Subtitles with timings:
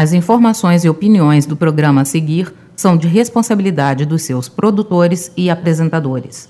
[0.00, 5.50] As informações e opiniões do programa a seguir são de responsabilidade dos seus produtores e
[5.50, 6.48] apresentadores.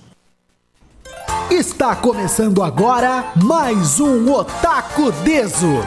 [1.51, 5.81] Está começando agora mais um Otaku Deso.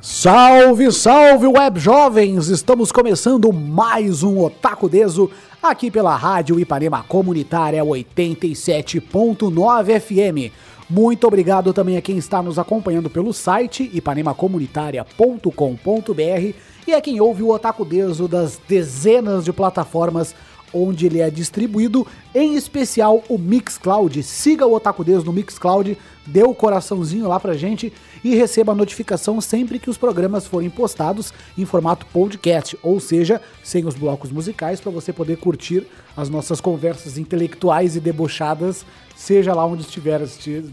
[0.00, 2.48] Salve, salve, web jovens!
[2.48, 5.30] Estamos começando mais um Otaku Deso
[5.70, 10.52] aqui pela Rádio Ipanema Comunitária 87.9 FM.
[10.90, 16.54] Muito obrigado também a quem está nos acompanhando pelo site ipanemacomunitaria.com.br
[16.86, 20.34] e a quem ouve o Otaku Deso das dezenas de plataformas
[20.74, 24.22] onde ele é distribuído, em especial o Mixcloud.
[24.22, 27.92] Siga o Otaku Deus no Mixcloud, dê o coraçãozinho lá pra gente
[28.24, 33.40] e receba a notificação sempre que os programas forem postados em formato podcast, ou seja,
[33.62, 39.52] sem os blocos musicais, para você poder curtir as nossas conversas intelectuais e debochadas, seja
[39.52, 40.26] lá onde estiver.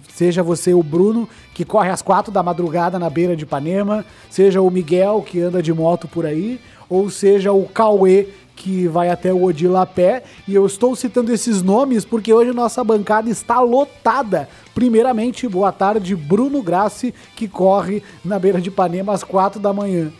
[0.09, 4.61] Seja você o Bruno, que corre às quatro da madrugada na beira de Ipanema, seja
[4.61, 9.33] o Miguel, que anda de moto por aí, ou seja o Cauê, que vai até
[9.33, 10.23] o Odila a pé.
[10.47, 14.47] E eu estou citando esses nomes porque hoje nossa bancada está lotada.
[14.73, 20.11] Primeiramente, boa tarde, Bruno Grassi, que corre na beira de Ipanema às quatro da manhã.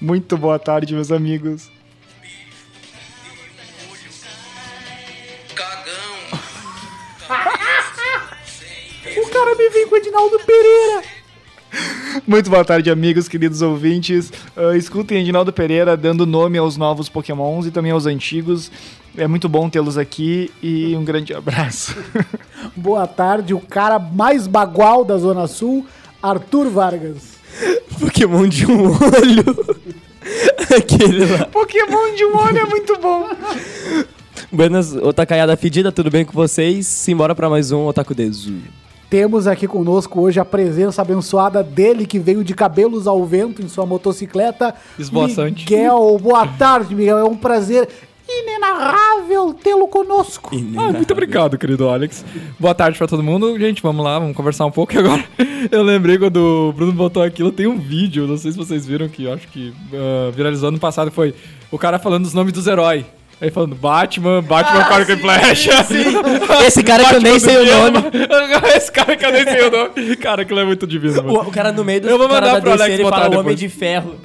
[0.00, 1.70] Muito boa tarde, meus amigos.
[9.22, 11.17] o cara me vem com o Edinaldo Pereira.
[12.26, 14.32] Muito boa tarde, amigos, queridos ouvintes.
[14.56, 18.70] Uh, escutem Edinaldo Pereira dando nome aos novos Pokémons e também aos antigos.
[19.16, 21.96] É muito bom tê-los aqui e um grande abraço.
[22.76, 25.86] boa tarde, o cara mais bagual da Zona Sul,
[26.22, 27.38] Arthur Vargas.
[27.98, 29.76] Pokémon de um olho.
[30.76, 31.46] Aquele lá.
[31.46, 33.28] Pokémon de um olho é muito bom.
[34.52, 36.86] Buenas, Otakaiada Fedida, tudo bem com vocês?
[36.86, 38.54] Simbora para mais um Otaku Desu.
[39.10, 43.68] Temos aqui conosco hoje a presença abençoada dele que veio de cabelos ao vento em
[43.68, 44.74] sua motocicleta.
[44.98, 45.64] Esboçante.
[45.64, 47.16] Miguel, boa tarde, Miguel.
[47.16, 47.88] É um prazer
[48.28, 50.50] inenarrável tê-lo conosco.
[50.76, 52.22] Ah, muito obrigado, querido Alex.
[52.60, 53.58] Boa tarde para todo mundo.
[53.58, 54.92] Gente, vamos lá, vamos conversar um pouco.
[54.92, 55.24] E agora,
[55.70, 56.36] eu lembrei quando
[56.68, 59.48] o Bruno botou aquilo, tem um vídeo, não sei se vocês viram, que eu acho
[59.48, 61.34] que uh, viralizou ano passado, foi
[61.70, 63.06] o cara falando os nomes dos heróis.
[63.40, 65.84] Aí falando Batman, Batman ah, com flecha.
[65.84, 66.04] Sim.
[66.66, 67.98] Esse cara que eu nem sei o nome.
[68.74, 70.16] Esse cara que eu nem sei o nome.
[70.16, 71.22] Cara, aquilo é muito divino.
[71.22, 73.38] O, o, cara no meio do Eu vou mandar pro Alex ele fala depois.
[73.38, 74.16] Homem de Ferro.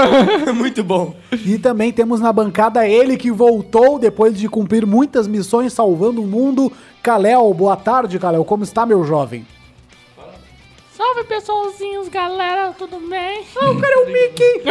[0.56, 1.14] muito bom.
[1.44, 6.26] E também temos na bancada ele que voltou depois de cumprir muitas missões salvando o
[6.26, 6.72] mundo.
[7.02, 8.42] Kalel, boa tarde, Kalel.
[8.42, 9.46] Como está, meu jovem?
[10.96, 12.72] Salve, pessoalzinhos, galera.
[12.78, 13.44] Tudo bem?
[13.54, 14.62] Ah, o cara é o Mickey.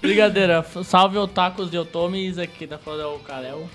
[0.00, 3.66] Brincadeira, salve otakus de Otomis, aqui da Flora o Karel.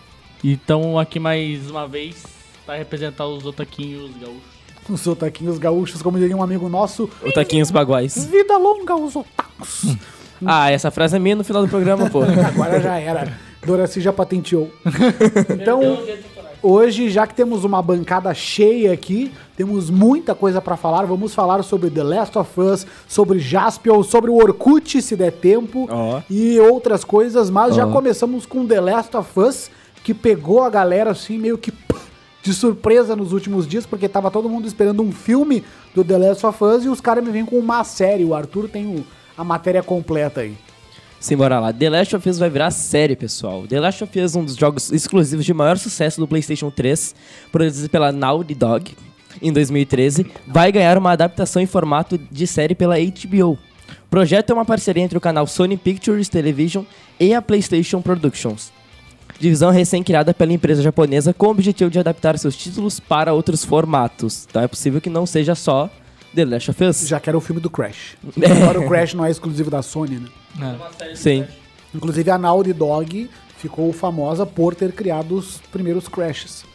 [0.43, 2.25] E estamos aqui mais uma vez
[2.65, 4.61] para representar os otaquinhos gaúchos.
[4.89, 7.09] Os otaquinhos gaúchos, como diria um amigo nosso.
[7.23, 8.25] Otaquinhos baguais.
[8.25, 9.97] Vida longa os otakus.
[10.45, 12.21] ah, essa frase é minha no final do programa, pô.
[12.47, 13.37] Agora já era.
[13.65, 14.71] Doraci já patenteou.
[15.49, 15.81] então,
[16.63, 21.05] Hoje, já que temos uma bancada cheia aqui, temos muita coisa para falar.
[21.05, 25.89] Vamos falar sobre The Last of Us, sobre Jaspion, sobre o Orkut, se der tempo,
[25.91, 26.21] oh.
[26.29, 27.49] e outras coisas.
[27.49, 27.75] Mas oh.
[27.77, 29.71] já começamos com The Last of Us,
[30.03, 31.73] que pegou a galera assim, meio que
[32.43, 35.63] de surpresa nos últimos dias, porque tava todo mundo esperando um filme
[35.95, 38.23] do The Last of Us e os caras me vêm com uma série.
[38.23, 39.03] O Arthur tem o,
[39.35, 40.55] a matéria completa aí.
[41.21, 41.71] Simbora lá.
[41.71, 43.67] The Last of Us vai virar série, pessoal.
[43.67, 47.13] The Last of Us é um dos jogos exclusivos de maior sucesso do PlayStation 3,
[47.51, 48.95] produzido pela Naughty Dog
[49.39, 53.51] em 2013, vai ganhar uma adaptação em formato de série pela HBO.
[53.51, 56.83] O projeto é uma parceria entre o canal Sony Pictures Television
[57.19, 58.71] e a PlayStation Productions.
[59.39, 64.47] Divisão recém-criada pela empresa japonesa com o objetivo de adaptar seus títulos para outros formatos.
[64.49, 65.87] Então é possível que não seja só
[66.35, 67.07] The Last of Us.
[67.07, 68.17] Já que era o filme do Crash.
[68.59, 70.27] Agora o Crash não é exclusivo da Sony, né?
[70.59, 71.15] É.
[71.15, 71.45] Sim.
[71.93, 76.65] Inclusive a Naughty Dog ficou famosa por ter criado os primeiros Crashes.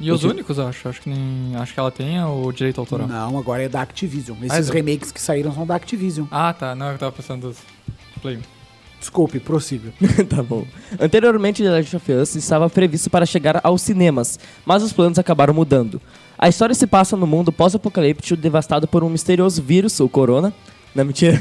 [0.00, 0.88] E os únicos, acho.
[0.88, 3.06] Acho que, nem, acho que ela tem o direito autoral.
[3.06, 4.36] Não, agora é da Activision.
[4.42, 6.26] Esses ah, é remakes que saíram são da Activision.
[6.30, 6.74] Ah, tá.
[6.74, 7.58] Não, eu tava pensando dos
[8.20, 8.38] Play.
[8.98, 9.92] Desculpe, prossiga.
[10.30, 10.64] tá bom.
[10.98, 15.52] Anteriormente, The Last of Us estava previsto para chegar aos cinemas, mas os planos acabaram
[15.52, 16.00] mudando.
[16.38, 20.54] A história se passa no mundo pós-apocalíptico devastado por um misterioso vírus, o Corona,
[20.94, 21.38] não, mentira.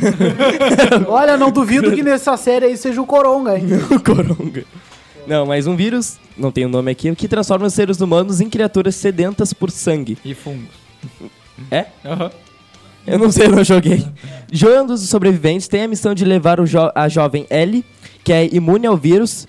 [1.07, 3.65] Olha, não duvido que nessa série aí seja o Coronga, hein?
[3.91, 4.63] o Coronga.
[5.27, 8.41] Não, mas um vírus, não tem o um nome aqui, que transforma os seres humanos
[8.41, 10.17] em criaturas sedentas por sangue.
[10.23, 10.73] E fungos.
[11.69, 11.85] É?
[12.05, 12.25] Aham.
[12.25, 12.31] Uhum.
[13.05, 14.05] Eu não sei, eu não joguei.
[14.51, 17.83] Joel, um dos sobreviventes, tem a missão de levar jo a jovem Ellie,
[18.23, 19.47] que é imune ao vírus,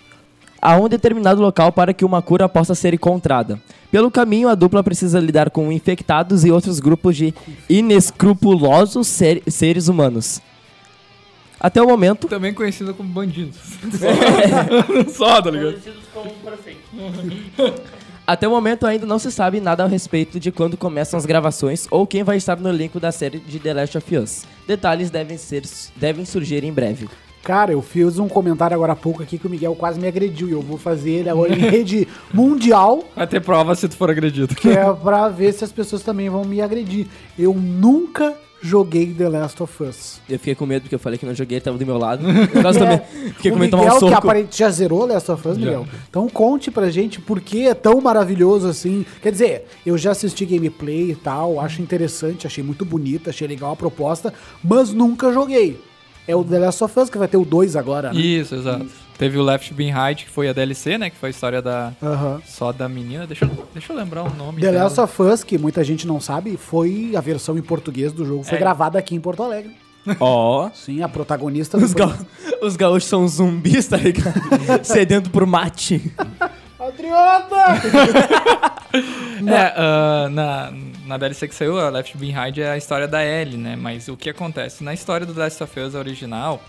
[0.63, 3.61] a um determinado local para que uma cura possa ser encontrada.
[3.91, 7.35] Pelo caminho, a dupla precisa lidar com infectados e outros grupos de
[7.69, 10.41] inescrupulosos ser- seres humanos.
[11.61, 13.57] Até o momento, Também conhecido como bandidos.
[15.15, 15.73] Só, tá ligado?
[15.73, 16.81] Conhecidos como prefeito.
[18.27, 21.87] Até o momento ainda não se sabe nada a respeito de quando começam as gravações
[21.91, 24.45] ou quem vai estar no elenco da série de The Last of Us.
[24.67, 25.63] Detalhes devem, ser,
[25.97, 27.09] devem surgir em breve.
[27.43, 30.49] Cara, eu fiz um comentário agora há pouco aqui que o Miguel quase me agrediu
[30.49, 34.11] e eu vou fazer ele agora em rede mundial, Vai ter prova se tu for
[34.11, 34.55] agredido.
[34.55, 37.07] que é pra ver se as pessoas também vão me agredir.
[37.39, 38.35] Eu nunca
[38.65, 40.21] joguei The Last of Us.
[40.31, 42.25] Eu fiquei com medo porque eu falei que não joguei, ele tava do meu lado.
[42.55, 43.01] Eu quase também
[43.35, 44.15] fiquei o com medo de tomar Miguel, um que soco.
[44.19, 45.85] aparentemente já zerou Last of Us, Miguel.
[46.09, 49.05] Então conte pra gente por que é tão maravilhoso assim.
[49.21, 53.73] Quer dizer, eu já assisti gameplay e tal, acho interessante, achei muito bonita, achei legal
[53.73, 55.81] a proposta, mas nunca joguei.
[56.27, 58.21] É o The Last of Us que vai ter o 2 agora, né?
[58.21, 58.87] Isso, exato.
[59.19, 61.11] Teve o Left Behind, que foi a DLC, né?
[61.11, 61.93] Que foi a história da.
[62.03, 62.41] Aham.
[62.47, 63.27] Só da menina.
[63.27, 64.61] Deixa, eu- deixa eu lembrar o nome.
[64.61, 64.85] The dela.
[64.85, 68.43] Last of Us, que muita gente não sabe, foi a versão em português do jogo,
[68.43, 68.61] foi É.
[68.61, 69.77] gravada aqui em Porto Alegre.
[70.19, 70.71] Ó.
[70.75, 72.19] Sim, a protagonista do Os, ga
[72.63, 74.35] os gaúchos são zumbis, tá ligado?
[74.83, 76.13] Sedento por mate.
[76.79, 77.57] Patriota!
[78.95, 80.71] É, ah, na,
[81.07, 83.77] na DLC que saiu, a Left Behind é a história da Ellie, né?
[83.77, 84.85] Mas o que acontece?
[84.85, 86.63] Na história do The Last of Us original,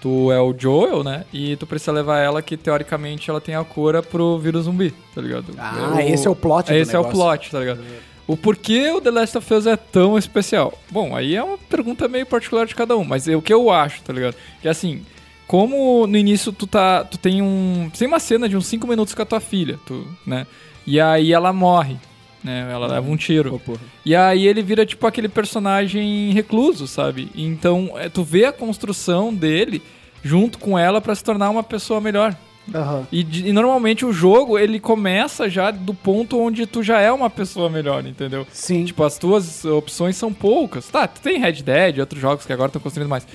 [0.00, 1.24] tu é o Joel, né?
[1.32, 5.20] E tu precisa levar ela que, teoricamente, ela tem a cura pro vírus zumbi, tá
[5.20, 5.46] ligado?
[5.58, 7.80] Ah, esse é o plot do Esse é o plot, tá ligado?
[8.26, 10.78] O porquê o The Last of Us é tão especial?
[10.90, 13.70] Bom, aí é uma pergunta meio particular de cada um, mas é o que eu
[13.70, 14.36] acho, tá ligado?
[14.60, 15.04] Que assim,
[15.46, 17.04] como no início tu tá.
[17.04, 17.90] Tu tem um.
[17.96, 20.46] Tem uma cena de uns 5 minutos com a tua filha, tu, né?
[20.86, 21.96] E aí ela morre,
[22.42, 22.68] né?
[22.70, 23.60] Ela leva um tiro.
[24.04, 27.30] E aí ele vira tipo aquele personagem recluso, sabe?
[27.34, 29.82] Então é, tu vê a construção dele
[30.22, 32.36] junto com ela pra se tornar uma pessoa melhor.
[32.72, 33.06] Aham.
[33.10, 37.28] E, e normalmente o jogo ele começa já do ponto onde tu já é uma
[37.28, 38.46] pessoa melhor, entendeu?
[38.52, 38.84] Sim.
[38.84, 40.88] Tipo, as tuas opções são poucas.
[40.88, 43.26] Tá, tu tem Red Dead, outros jogos que agora estão construindo mais.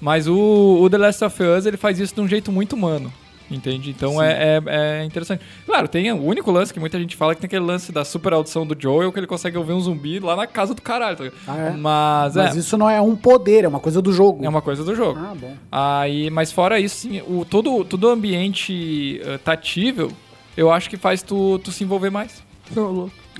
[0.00, 3.12] Mas o, o The Last of Us ele faz isso de um jeito muito humano.
[3.50, 3.90] Entende?
[3.90, 5.44] Então é, é, é interessante.
[5.64, 8.32] Claro, tem o único lance que muita gente fala que tem aquele lance da super
[8.32, 11.16] audição do Joel que ele consegue ouvir um zumbi lá na casa do caralho.
[11.16, 11.30] tá?
[11.46, 11.70] Ah, é?
[11.70, 14.44] Mas, Mas é, isso não é um poder, é uma coisa do jogo.
[14.44, 15.18] é uma coisa do jogo.
[15.20, 15.54] Ah, bom.
[15.70, 20.10] Aí, mas fora isso, sim, o, todo, todo o ambiente eh, tatível,
[20.56, 22.42] eu acho que faz tu, tu se envolver mais.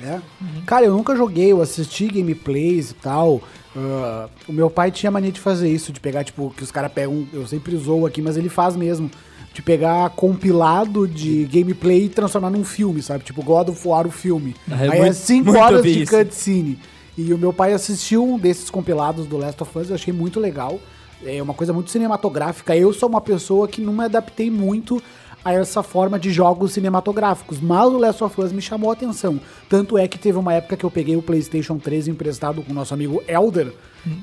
[0.02, 0.20] É.
[0.66, 3.40] Cara, eu nunca joguei, eu assisti gameplays e tal.
[3.75, 6.93] Ah, o meu pai tinha mania de fazer isso, de pegar, tipo, que os caras
[6.93, 7.26] pegam.
[7.32, 9.10] Eu sempre zoo aqui, mas ele faz mesmo.
[9.54, 13.25] De pegar compilado de gameplay e transformar num filme, sabe?
[13.25, 14.54] Tipo, God of War, o filme.
[14.70, 16.12] Ah, é Aí é muito- 5 muito horas vi de isso.
[16.12, 16.78] cutscene.
[17.16, 20.38] E o meu pai assistiu um desses compilados do Last of Us, eu achei muito
[20.38, 20.78] legal.
[21.25, 22.76] É uma coisa muito cinematográfica.
[22.76, 25.02] Eu sou uma pessoa que não me adaptei muito
[25.46, 29.38] a essa forma de jogos cinematográficos, mas o Last of Us me chamou a atenção.
[29.69, 32.75] Tanto é que teve uma época que eu peguei o PlayStation 3 emprestado com o
[32.75, 33.72] nosso amigo Elder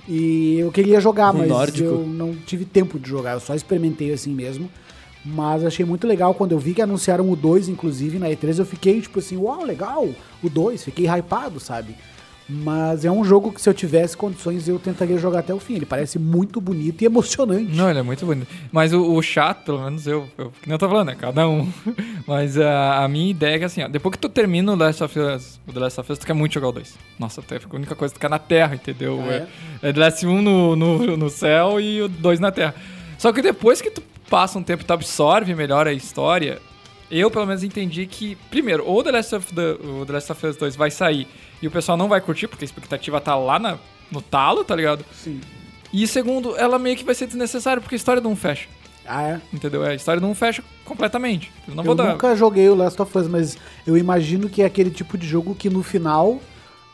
[0.05, 1.87] e eu queria jogar, O mas nórdico.
[1.87, 4.69] eu não tive tempo de jogar, eu só experimentei assim mesmo.
[5.23, 8.65] Mas achei muito legal quando eu vi que anunciaram o 2, inclusive, na E3, eu
[8.65, 10.05] fiquei tipo assim, uau, legal,
[10.43, 11.95] o 2, fiquei hypado, sabe?
[12.47, 15.75] Mas é um jogo que se eu tivesse condições eu tentaria jogar até o fim.
[15.75, 17.73] Ele parece muito bonito e emocionante.
[17.73, 18.47] Não, ele é muito bonito.
[18.71, 21.47] Mas o, o chato, pelo menos eu, eu que nem eu tô falando, é cada
[21.47, 21.71] um.
[22.27, 25.03] Mas a, a minha ideia é que assim, ó, depois que tu termina o Last
[25.03, 26.95] of Us, o The Last of Us, tu quer muito jogar o 2.
[27.17, 29.23] Nossa, até a única coisa que tu quer na Terra, entendeu?
[29.25, 29.47] Ah, é,
[29.89, 32.75] é The Last 1 no, no, no céu e o 2 na Terra.
[33.17, 36.59] Só que depois que tu passa um tempo e tu absorve melhor a história,
[37.09, 40.45] eu pelo menos entendi que, primeiro, ou The Last of, the, o The Last of
[40.47, 41.27] Us 2 vai sair
[41.63, 43.77] e o pessoal não vai curtir, porque a expectativa tá lá na-
[44.11, 45.03] no talo, tá ligado?
[45.13, 45.39] Sim.
[45.91, 48.67] E segundo, ela meio que vai ser desnecessária, porque a história não fecha.
[49.05, 49.41] Ah, é?
[49.53, 49.83] Entendeu?
[49.83, 51.51] A história não fecha completamente.
[51.67, 52.11] Eu não eu vou dar.
[52.13, 55.53] nunca joguei o Last of Us, mas eu imagino que é aquele tipo de jogo
[55.55, 56.39] que no final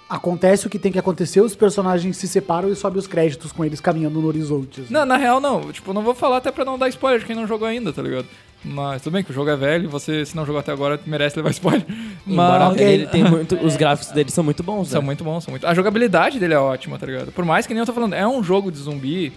[0.09, 3.63] acontece o que tem que acontecer, os personagens se separam e sobe os créditos com
[3.63, 4.81] eles caminhando no horizonte.
[4.81, 4.91] assim.
[4.93, 5.71] Não, na real não.
[5.71, 8.01] Tipo, não vou falar até pra não dar spoiler de quem não jogou ainda, tá
[8.01, 8.25] ligado?
[8.63, 11.37] Mas tudo bem que o jogo é velho você, se não jogou até agora, merece
[11.37, 11.85] levar spoiler.
[12.25, 15.05] Mas ele tem muito, os gráficos dele são muito bons, são né?
[15.05, 15.65] muito bons, são muito.
[15.65, 17.31] A jogabilidade dele é ótima, tá ligado?
[17.31, 19.31] Por mais que nem eu tô falando, é um jogo de zumbi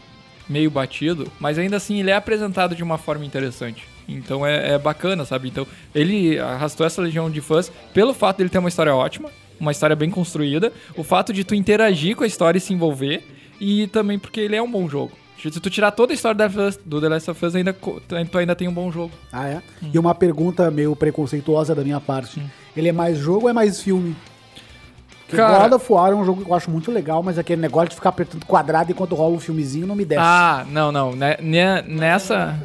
[0.48, 3.86] meio batido, mas ainda assim ele é apresentado de uma forma interessante.
[4.08, 5.48] Então é, é bacana, sabe?
[5.48, 9.70] Então ele arrastou essa legião de fãs pelo fato dele ter uma história ótima, uma
[9.70, 13.22] história bem construída, o fato de tu interagir com a história e se envolver,
[13.60, 15.21] e também porque ele é um bom jogo.
[15.50, 16.48] Se tu tirar toda a história
[16.84, 19.12] do The Last of Us, ainda, tu ainda tem um bom jogo.
[19.32, 19.62] Ah, é?
[19.92, 22.40] E uma pergunta meio preconceituosa da minha parte.
[22.76, 24.14] Ele é mais jogo ou é mais filme?
[25.28, 27.88] Cara- God of War é um jogo que eu acho muito legal, mas aquele negócio
[27.88, 30.20] de ficar apertando quadrado enquanto rola um filmezinho não me desce.
[30.22, 31.16] Ah, não, não.
[31.16, 32.58] né- né- nessa.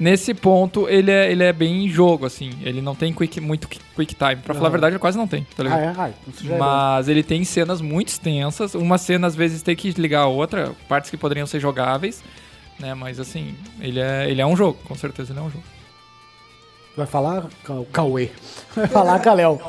[0.00, 2.50] Nesse ponto ele é, ele é bem jogo, assim.
[2.62, 4.36] Ele não tem quick, muito qui- quick time.
[4.36, 4.70] Pra falar a Não.
[4.72, 5.80] verdade, ele quase não tem, tá Ah, ligado?
[5.80, 5.86] é?
[5.96, 6.64] Ah, então isso já é bom.
[6.64, 8.74] Mas ele tem cenas muito extensas.
[8.74, 12.24] Uma cena, às vezes, tem que ligar a outra, partes que poderiam ser jogáveis.
[12.78, 12.94] Né?
[12.94, 15.62] Mas assim, ele é, ele é um jogo, com certeza ele é um jogo.
[16.96, 18.30] Vai falar, Ca- Cauê.
[18.74, 19.60] Vai falar, Caléu.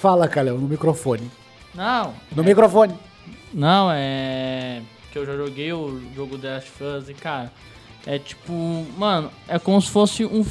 [0.00, 1.30] Fala, Caléu, no microfone.
[1.74, 2.94] Não, No microfone.
[3.54, 4.82] não, é.
[5.12, 7.52] Que eu já joguei o jogo The Last of Us e, cara,
[8.08, 8.84] é tipo.
[8.98, 10.44] Mano, é como se fosse um.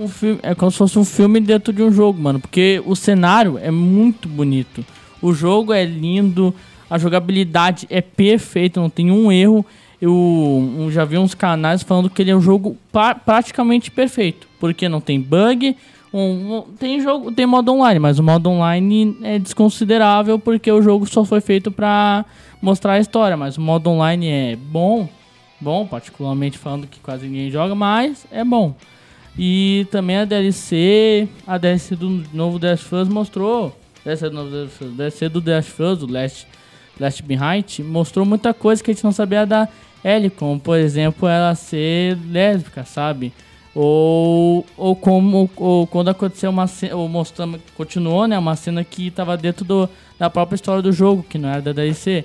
[0.00, 2.38] Um filme, é como se fosse um filme dentro de um jogo, mano.
[2.38, 4.84] Porque o cenário é muito bonito.
[5.20, 6.54] O jogo é lindo,
[6.88, 9.66] a jogabilidade é perfeita, não tem um erro.
[10.00, 14.46] Eu, já vi uns canais falando que ele é um jogo pa- praticamente perfeito.
[14.60, 15.76] Porque não tem bug.
[16.14, 21.04] um- tem jogo, tem modo online, mas o modo online é desconsiderável porque o jogo
[21.06, 22.24] só foi feito pra
[22.62, 23.36] mostrar a história.
[23.36, 25.08] Mas o modo online é bom,
[25.60, 28.74] bom, particularmente falando que quase ninguém joga, mas é bom.
[29.38, 35.28] E também a DLC, a DLC do novo of Us mostrou, DLC do, novo DLC
[35.28, 36.46] do The Last of Us, o Last,
[36.98, 39.68] Last Behind, mostrou muita coisa que a gente não sabia da
[40.04, 43.32] Ellie, como por exemplo ela ser lésbica, sabe?
[43.74, 49.08] Ou, ou como ou quando aconteceu uma cena, ou mostrando, continuou, né, uma cena que
[49.10, 49.88] tava dentro do,
[50.18, 52.24] da própria história do jogo, que não era da DLC.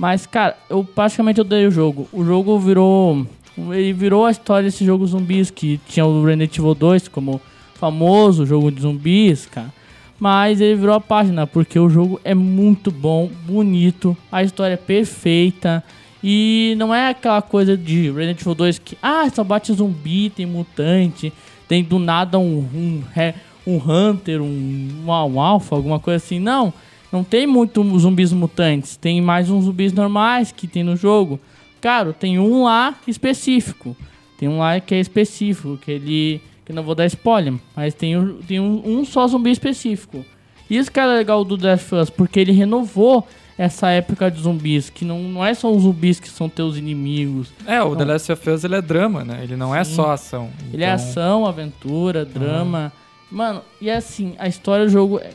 [0.00, 2.08] Mas, cara, eu praticamente odeio o jogo.
[2.10, 3.26] O jogo virou.
[3.58, 7.38] Ele virou a história desse jogo zumbis que tinha o Resident Evil 2 como
[7.74, 9.70] famoso jogo de zumbis, cara.
[10.18, 14.76] Mas ele virou a página, porque o jogo é muito bom, bonito, a história é
[14.78, 15.84] perfeita.
[16.24, 20.46] E não é aquela coisa de Resident Evil 2 que, ah, só bate zumbi, tem
[20.46, 21.30] mutante,
[21.68, 23.34] tem do nada um, um, re-
[23.66, 26.38] um Hunter, um, um, um Alpha, alguma coisa assim.
[26.38, 26.72] Não,
[27.12, 31.40] não tem muito zumbis mutantes, tem mais uns zumbis normais que tem no jogo.
[31.80, 33.96] Cara, tem um lá específico.
[34.38, 36.40] Tem um lá que é específico, que ele.
[36.64, 40.24] que não vou dar spoiler, mas tem, um- tem um, um só zumbi específico.
[40.70, 43.26] Isso que é legal do Death of Us, porque ele renovou
[43.58, 47.52] essa época de zumbis, que não, não é só os zumbis que são teus inimigos.
[47.66, 47.96] É, o Não.
[47.96, 49.40] The Last of Us ele é drama, né?
[49.42, 49.96] Ele não é Sim.
[49.96, 50.48] só ação.
[50.72, 52.92] Ele é Então, ação, aventura, drama.
[53.30, 55.32] Mano, e assim, a história do jogo é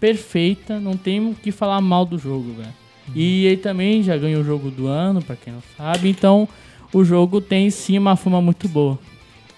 [0.00, 2.72] perfeita, não tem o que falar mal do jogo, velho.
[3.14, 6.48] E ele também já ganhou o jogo do ano, pra quem não sabe, então
[6.92, 8.98] o jogo tem sim uma fama muito boa.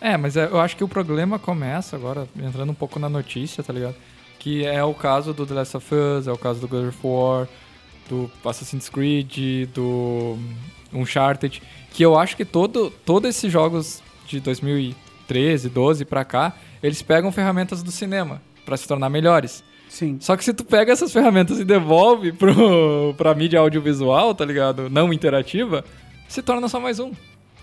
[0.00, 3.62] É, mas é- eu acho que o problema começa agora, entrando um pouco na notícia,
[3.62, 3.94] tá ligado?
[4.38, 6.98] Que é o caso do The Last of Us, é o caso do God of
[7.04, 7.46] War,
[8.08, 10.36] do Assassin's Creed, do
[10.92, 17.00] Uncharted, que eu acho que todo, todos esses jogos de 2013, 12 pra cá, eles
[17.02, 19.62] pegam ferramentas do cinema pra se tornar melhores.
[19.92, 20.16] Sim.
[20.20, 24.88] Só que se tu pega essas ferramentas e devolve pro, pra mídia audiovisual, tá ligado?
[24.88, 25.84] Não interativa,
[26.26, 27.12] se torna só mais um.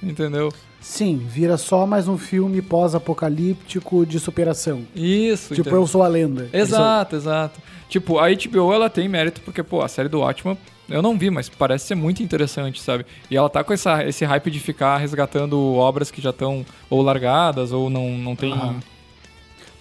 [0.01, 0.53] Entendeu?
[0.79, 4.83] Sim, vira só mais um filme pós-apocalíptico de superação.
[4.95, 5.55] Isso.
[5.55, 5.81] Tipo, entendeu?
[5.81, 6.47] eu sou a lenda.
[6.53, 7.59] Exato, exato.
[7.89, 10.55] Tipo, a HBO ela tem mérito porque, pô, a série do Watchmen
[10.87, 13.07] eu não vi, mas parece ser muito interessante, sabe?
[13.29, 17.01] E ela tá com essa, esse hype de ficar resgatando obras que já estão ou
[17.01, 18.53] largadas ou não, não tem.
[18.53, 18.79] Aham.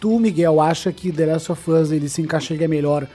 [0.01, 3.07] Tu, Miguel, acha que The Last of Us ele se encaixaria melhor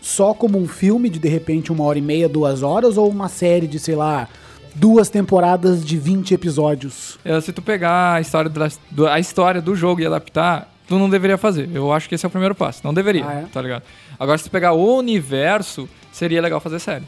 [0.00, 3.28] só como um filme de de repente uma hora e meia, duas horas, ou uma
[3.28, 4.28] série de, sei lá,
[4.74, 7.18] duas temporadas de 20 episódios?
[7.24, 8.50] É, Se tu pegar a história,
[8.90, 11.68] do, a história do jogo e adaptar, tu não deveria fazer.
[11.72, 12.80] Eu acho que esse é o primeiro passo.
[12.82, 13.44] Não deveria, Ah, é?
[13.52, 13.82] tá ligado?
[14.18, 17.04] Agora, se tu pegar o universo, seria legal fazer série.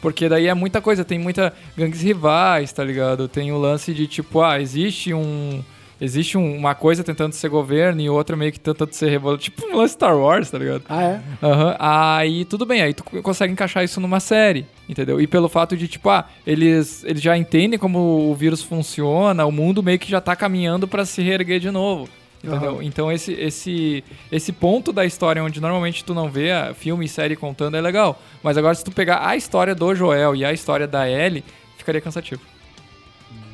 [0.00, 3.28] Porque daí é muita coisa, tem muita gangues rivais, tá ligado?
[3.28, 5.62] Tem o lance de tipo, ah, existe um.
[6.04, 9.38] Existe um- uma coisa tentando ser governo e outra meio que tentando ser revolução.
[9.44, 10.82] Tipo um Star Wars, tá ligado?
[10.88, 11.20] Ah, é?
[11.40, 15.20] Aham, Aí tudo bem, aí tu consegue encaixar isso numa série, entendeu?
[15.20, 19.52] E pelo fato de, tipo, ah, eles, eles já entendem como o vírus funciona, o
[19.52, 22.08] mundo meio que já tá caminhando pra se reerguer de novo.
[22.42, 22.70] Entendeu?
[22.78, 22.82] Aham.
[22.82, 27.08] Então esse, esse, esse ponto da história onde normalmente tu não vê a filme e
[27.08, 28.20] série contando é legal.
[28.42, 31.44] Mas agora se tu pegar a história do Joel e a história da Ellie,
[31.78, 32.40] ficaria cansativo.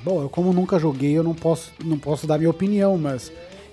[0.09, 3.31] Bom, eu como nunca joguei, eu não posso, não posso dar minha opinião, mas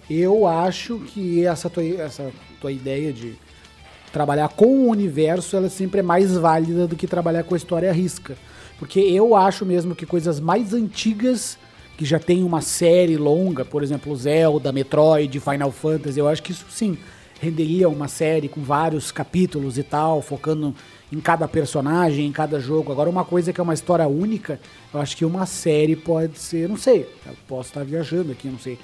[0.10, 3.36] eu acho que essa tua, essa tua ideia de
[4.12, 7.90] trabalhar com o universo, ela sempre é mais válida do que trabalhar com a história
[7.90, 8.36] à risca.
[8.78, 11.58] Porque eu acho mesmo que coisas mais antigas,
[11.98, 16.52] que já tem uma série longa, por exemplo, Zelda, Metroid, Final Fantasy, eu acho que
[16.52, 16.98] isso sim
[17.40, 20.76] renderia uma série com vários capítulos e tal, focando
[21.16, 22.92] em cada personagem, em cada jogo.
[22.92, 24.60] Agora, uma coisa que é uma história única,
[24.94, 28.60] eu acho que uma série pode ser, não sei, eu posso estar viajando aqui, não
[28.60, 28.78] sei.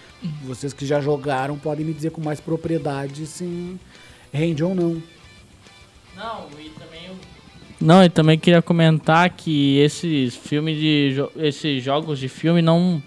[0.44, 3.76] Vocês que já jogaram podem me dizer com mais propriedade se
[4.32, 5.02] rende ou não.
[6.16, 7.16] Não, e também eu...
[7.82, 13.02] Não, e também queria comentar que esses filmes de jo- esses jogos de filme não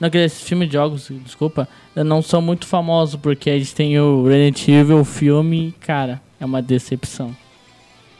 [0.00, 4.24] Não, que esses filmes de jogos, desculpa, não são muito famosos, porque eles têm o
[4.26, 7.34] Resident Evil, o filme, cara, é uma decepção.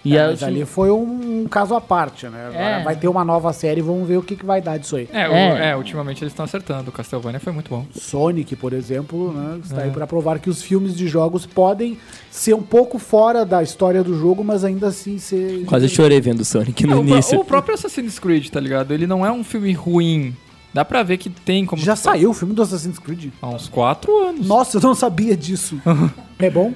[0.07, 2.47] E É, mas ali foi um, caso à parte, né?
[2.49, 2.83] Agora É.
[2.85, 5.09] vai ter uma nova série, vamos ver o que, que vai dar disso aí.
[5.13, 5.71] É, o- É.
[5.71, 6.91] é, ultimamente eles estão acertando.
[6.91, 7.85] O Castlevania foi muito bom.
[7.95, 9.85] Sonic, por exemplo, né, está É.
[9.85, 11.99] aí para provar que os filmes de jogos podem
[12.31, 15.65] ser um pouco fora da história do jogo, mas ainda assim ser.
[15.67, 17.39] Quase chorei vendo o Sonic É, no o, início.
[17.41, 18.93] o próprio Assassin's Creed, tá ligado?
[18.93, 20.35] Ele não é um filme ruim.
[20.75, 21.81] Dá pra ver que tem como.
[21.81, 23.31] Já saiu o filme do Assassin's Creed?
[23.41, 24.47] Há uns quatro anos.
[24.47, 25.81] Nossa, eu não sabia disso.
[26.39, 26.75] é bom?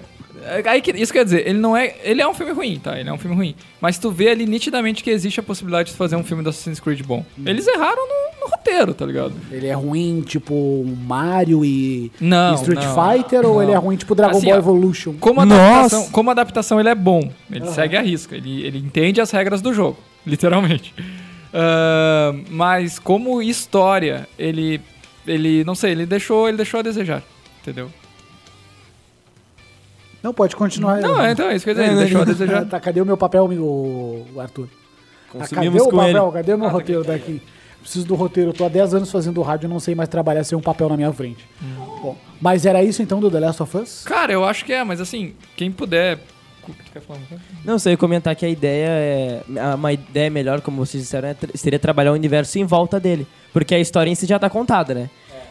[0.66, 1.94] Aí, que- isso quer dizer, ele não é.
[2.02, 2.99] Ele é um filme ruim, tá?
[2.99, 3.54] Ele é um filme ruim.
[3.80, 6.80] Mas tu vê ali nitidamente que existe a possibilidade de fazer um filme do Assassin's
[6.80, 7.25] Creed bom.
[7.44, 9.32] Eles erraram no, no roteiro, tá ligado?
[9.50, 13.62] Ele é ruim, tipo Mario e, Não, e Street não, Fighter, ou não.
[13.62, 15.14] ele é ruim, tipo Dragon Assim, Ball Evolution?
[15.20, 15.61] Como Nossa!
[15.97, 17.30] adaptação, como adaptação ele é bom.
[17.50, 18.35] Ele segue a risca.
[18.37, 20.94] Ele, ele entende as regras do jogo, literalmente.
[21.52, 24.80] Ah, mas como história, ele.
[25.26, 25.64] Ele.
[25.64, 27.23] Não sei, ele deixou, ele deixou a desejar.
[27.61, 27.90] Entendeu?
[30.23, 31.00] Não, pode continuar.
[31.00, 32.65] Não, é, então é isso que eu ia dizer, ele deixou a desejar.
[32.67, 34.69] tá, cadê o meu papel, o, o Arthur?
[35.35, 36.12] Ah, cadê Consumimos o com ele.
[36.15, 36.33] papel?
[36.33, 37.41] Cadê o meu roteiro daqui?
[37.81, 38.50] Preciso do roteiro.
[38.50, 40.89] Eu tô há 10 anos fazendo rádio e não sei mais trabalhar sem um papel
[40.91, 41.47] na minha frente.
[42.03, 44.03] Bom, mas era isso então do The Last of Us?
[44.05, 46.19] Cara, eu acho que é, mas assim, quem puder.
[47.65, 49.43] Não sei comentar que a ideia é.
[49.59, 53.27] a- Uma ideia melhor, como vocês disseram, é seria trabalhar o universo em volta dele.
[53.53, 55.11] Porque a história em si já tá contada, né?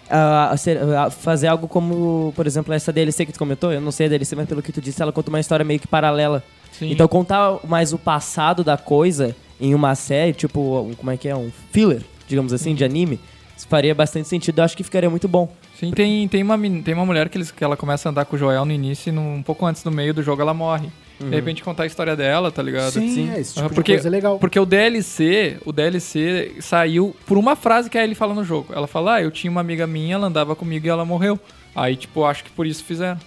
[0.10, 3.92] Ah, ser- ah, fazer algo como, por exemplo, essa DLC que tu comentou, eu não
[3.92, 6.44] sei a DLC, mas pelo que tu disse, ela conta uma história meio que paralela.
[6.72, 6.92] Sim.
[6.92, 11.28] Então contar mais o passado da coisa em uma série, tipo, um- como é que
[11.28, 11.36] é?
[11.36, 13.20] Um filler, digamos assim, de anime,
[13.68, 14.60] faria bastante sentido.
[14.60, 15.52] Eu acho que ficaria muito bom.
[15.80, 18.36] Sim, tem, tem, uma, tem uma mulher que, eles, que ela começa a andar com
[18.36, 20.90] o Joel no início e um pouco antes do meio do jogo ela morre.
[21.20, 22.92] De repente contar a história dela, tá ligado?
[22.92, 24.40] Sim, é, esse tipo de porque, coisa é legal.
[24.40, 28.74] Porque o DLC, o DLC saiu por uma frase que a Ellie fala no jogo.
[28.74, 31.38] Ela fala, ah, eu tinha uma amiga minha, ela andava comigo e ela morreu.
[31.76, 33.20] Aí, tipo, acho que por isso fizeram.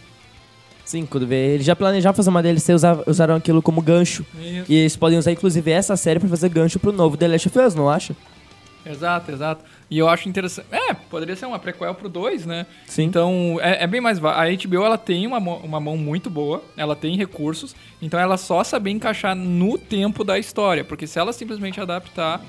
[0.84, 4.26] Sim, quando vê, eles já planejaram fazer uma DLC, usa- usaram aquilo como gancho.
[4.40, 4.64] Isso.
[4.68, 7.58] E eles podem usar, inclusive, essa série pra fazer gancho pro novo The Last of
[7.58, 8.14] Us, não acha?
[8.84, 9.64] Exato, exato.
[9.90, 10.66] E eu acho interessante.
[10.70, 12.66] É, poderia ser uma prequel pro 2, né?
[12.86, 13.04] Sim.
[13.04, 14.22] Então, é, é bem mais.
[14.24, 18.64] A HBO ela tem uma, uma mão muito boa, ela tem recursos, então ela só
[18.64, 20.84] saber encaixar no tempo da história.
[20.84, 22.40] Porque se ela simplesmente adaptar.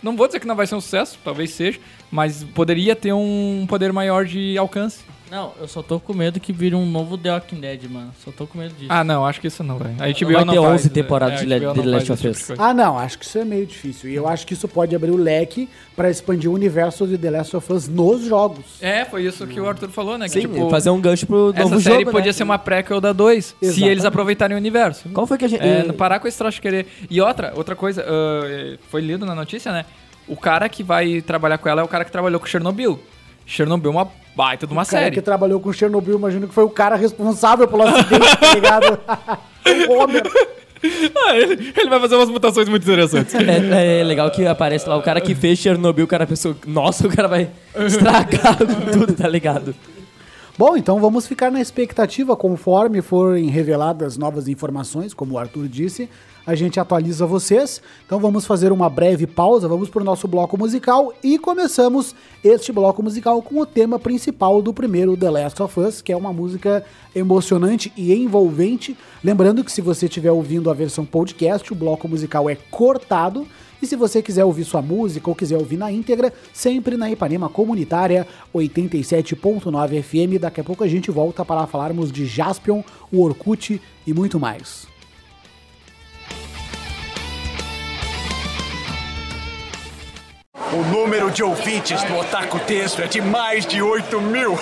[0.00, 1.80] Não vou dizer que não vai ser um sucesso, talvez seja,
[2.10, 5.00] mas poderia ter um poder maior de alcance.
[5.30, 8.12] Não, eu só tô com medo que vire um novo The Walking Dead, mano.
[8.24, 8.86] Só tô com medo disso.
[8.90, 9.92] Ah, não, acho que isso não vai.
[9.98, 12.06] A HBO Vai não ter faz, 11 é, temporadas é, de Le- de não Last
[12.06, 12.46] faz of tipo Us.
[12.46, 12.62] coisa.
[12.62, 14.08] Ah, não, acho que isso é meio difícil.
[14.08, 17.30] E eu acho que isso pode abrir o leque pra expandir o universo de The
[17.30, 18.64] Last of Us nos jogos.
[18.80, 20.24] É, foi isso que o Arthur falou, né?
[20.28, 22.32] Que, Sim, tipo, fazer um gancho pro essa novo série jogo, podia né?
[22.32, 23.90] ser uma prequel da 2, se Exatamente.
[23.90, 25.10] eles aproveitarem o universo.
[25.10, 25.60] Qual foi que a gente...
[25.62, 26.86] É, parar com esse troço de querer.
[27.10, 29.84] E outra, outra coisa, ah, foi lido na notícia, né?
[30.28, 32.98] O cara que vai trabalhar com ela é o cara que trabalhou com Chernobyl.
[33.46, 35.14] Chernobyl é uma baita de uma o cara série.
[35.14, 39.00] que trabalhou com Chernobyl, imagino que foi o cara responsável pelo acidente, tá ligado?
[39.88, 40.22] o Homer.
[41.16, 43.34] Ah, ele, ele vai fazer umas mutações muito interessantes.
[43.34, 47.06] É, é legal que aparece lá o cara que fez Chernobyl, o cara pensou, nossa,
[47.06, 47.50] o cara vai
[47.86, 48.56] estragar
[48.92, 49.74] tudo, tá ligado?
[50.56, 56.08] Bom, então vamos ficar na expectativa conforme forem reveladas novas informações, como o Arthur disse.
[56.48, 57.82] A gente atualiza vocês.
[58.06, 62.72] Então vamos fazer uma breve pausa, vamos para o nosso bloco musical e começamos este
[62.72, 66.32] bloco musical com o tema principal do primeiro The Last of Us, que é uma
[66.32, 66.82] música
[67.14, 68.96] emocionante e envolvente.
[69.22, 73.46] Lembrando que se você estiver ouvindo a versão podcast, o bloco musical é cortado.
[73.82, 77.50] E se você quiser ouvir sua música ou quiser ouvir na íntegra, sempre na Ipanema
[77.50, 80.40] Comunitária 87.9 FM.
[80.40, 82.82] Daqui a pouco a gente volta para falarmos de Jaspion,
[83.12, 84.97] o Orkut e muito mais.
[90.70, 94.52] O número de ouvintes do Otaku Texto é de mais de 8 mil.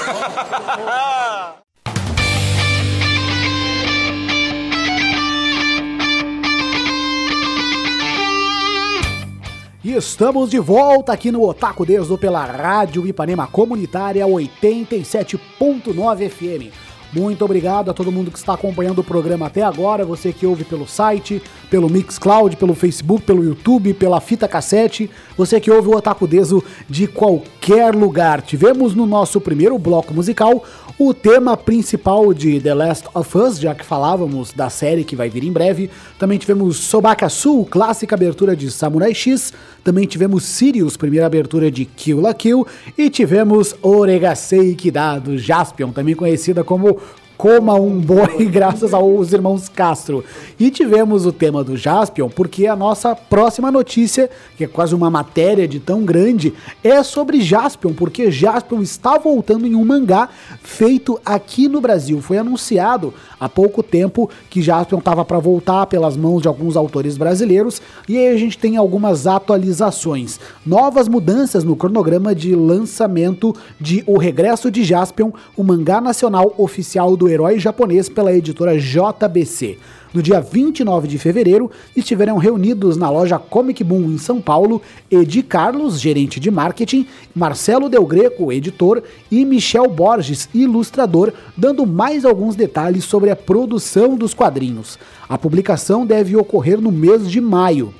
[9.82, 16.85] E estamos de volta aqui no Otaku Desdo pela Rádio Ipanema Comunitária 87.9 FM.
[17.16, 20.64] Muito obrigado a todo mundo que está acompanhando o programa até agora, você que ouve
[20.64, 25.96] pelo site, pelo Mixcloud, pelo Facebook, pelo YouTube, pela fita cassete, você que ouve o
[25.96, 28.42] Otaku Deso de qualquer lugar.
[28.42, 30.62] Tivemos no nosso primeiro bloco musical
[30.98, 35.30] o tema principal de The Last of Us, já que falávamos da série que vai
[35.30, 35.90] vir em breve.
[36.18, 39.54] Também tivemos Sobaka Sul, clássica abertura de Samurai X.
[39.86, 42.66] Também tivemos Sirius, primeira abertura de Kill la Kill.
[42.98, 47.00] E tivemos Oregasei Kida, do Jaspion, também conhecida como
[47.36, 50.24] Coma um boi, graças aos irmãos Castro.
[50.58, 55.10] E tivemos o tema do Jaspion, porque a nossa próxima notícia, que é quase uma
[55.10, 60.30] matéria de tão grande, é sobre Jaspion, porque Jaspion está voltando em um mangá
[60.62, 62.22] feito aqui no Brasil.
[62.22, 67.18] Foi anunciado há pouco tempo que Jaspion estava para voltar pelas mãos de alguns autores
[67.18, 70.40] brasileiros, e aí a gente tem algumas atualizações.
[70.64, 77.14] Novas mudanças no cronograma de lançamento de O Regresso de Jaspion, o mangá nacional oficial
[77.14, 79.78] do herói japonês pela editora JBC.
[80.14, 85.42] No dia 29 de fevereiro, estiveram reunidos na loja Comic Boom em São Paulo Edi
[85.42, 92.56] Carlos, gerente de marketing, Marcelo Del Greco, editor, e Michel Borges, ilustrador, dando mais alguns
[92.56, 94.98] detalhes sobre a produção dos quadrinhos.
[95.28, 97.92] A publicação deve ocorrer no mês de maio.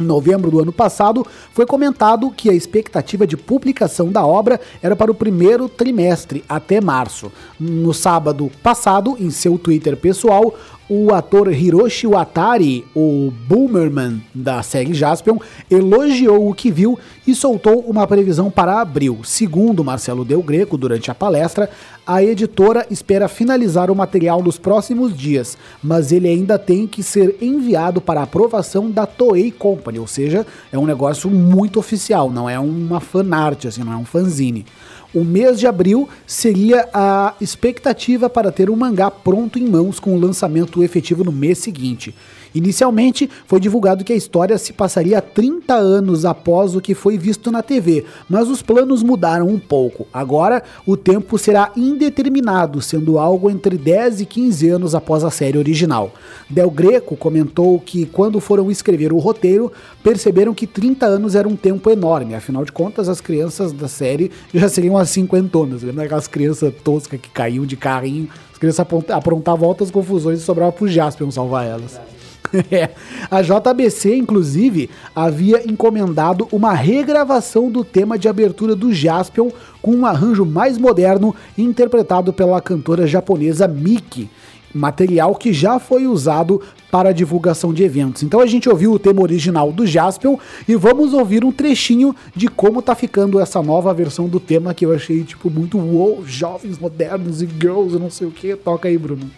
[0.00, 4.94] Em novembro do ano passado, foi comentado que a expectativa de publicação da obra era
[4.94, 7.32] para o primeiro trimestre, até março.
[7.58, 10.54] No sábado passado, em seu Twitter pessoal,
[10.88, 15.38] o ator Hiroshi Watari, o Boomerman da série Jaspion,
[15.70, 19.20] elogiou o que viu e soltou uma previsão para abril.
[19.22, 21.68] Segundo Marcelo Del Greco, durante a palestra,
[22.06, 27.36] a editora espera finalizar o material nos próximos dias, mas ele ainda tem que ser
[27.40, 32.58] enviado para aprovação da Toei Company, ou seja, é um negócio muito oficial, não é
[32.58, 34.64] uma fanart, assim, não é um fanzine.
[35.14, 40.14] O mês de abril seria a expectativa para ter o mangá pronto em mãos com
[40.14, 42.14] o lançamento efetivo no mês seguinte.
[42.58, 47.52] Inicialmente, foi divulgado que a história se passaria 30 anos após o que foi visto
[47.52, 50.08] na TV, mas os planos mudaram um pouco.
[50.12, 55.56] Agora, o tempo será indeterminado, sendo algo entre 10 e 15 anos após a série
[55.56, 56.12] original.
[56.50, 59.70] Del Greco comentou que, quando foram escrever o roteiro,
[60.02, 64.32] perceberam que 30 anos era um tempo enorme, afinal de contas, as crianças da série
[64.52, 65.84] já seriam as cinquentonas.
[65.84, 68.28] Lembra aquelas crianças toscas que caíam de carrinho?
[68.50, 72.17] As crianças aprontavam altas confusões e sobrava pro Jaspion salvar elas.
[72.70, 72.90] É.
[73.30, 79.50] A JBC, inclusive, havia encomendado uma regravação do tema de abertura do Jaspion
[79.82, 84.30] com um arranjo mais moderno interpretado pela cantora japonesa Miki.
[84.74, 88.22] Material que já foi usado para divulgação de eventos.
[88.22, 90.36] Então a gente ouviu o tema original do Jaspion
[90.68, 94.84] e vamos ouvir um trechinho de como tá ficando essa nova versão do tema que
[94.84, 98.54] eu achei tipo muito wow, jovens modernos e girls e não sei o que.
[98.56, 99.30] Toca aí, Bruno.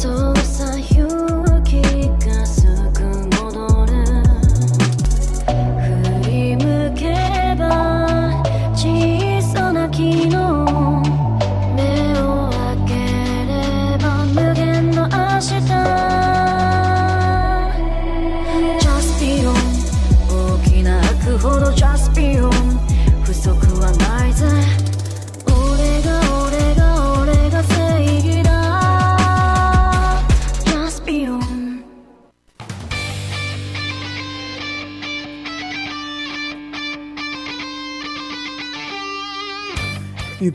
[0.00, 0.39] soul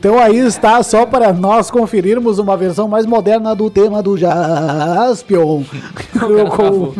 [0.06, 5.64] Então aí está, só para nós conferirmos uma versão mais moderna do tema do Jaspion.
[6.56, 6.94] Como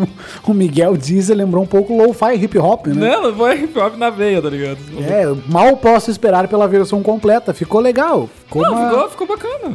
[0.52, 3.10] o Miguel diz, ele lembrou um pouco lo-fi hip hop, né?
[3.16, 4.78] Não, não foi hip hop na veia, tá ligado?
[5.08, 7.52] É, mal posso esperar pela versão completa.
[7.54, 8.28] Ficou legal.
[8.46, 9.74] Ficou Não, uma- ficou, ficou bacana.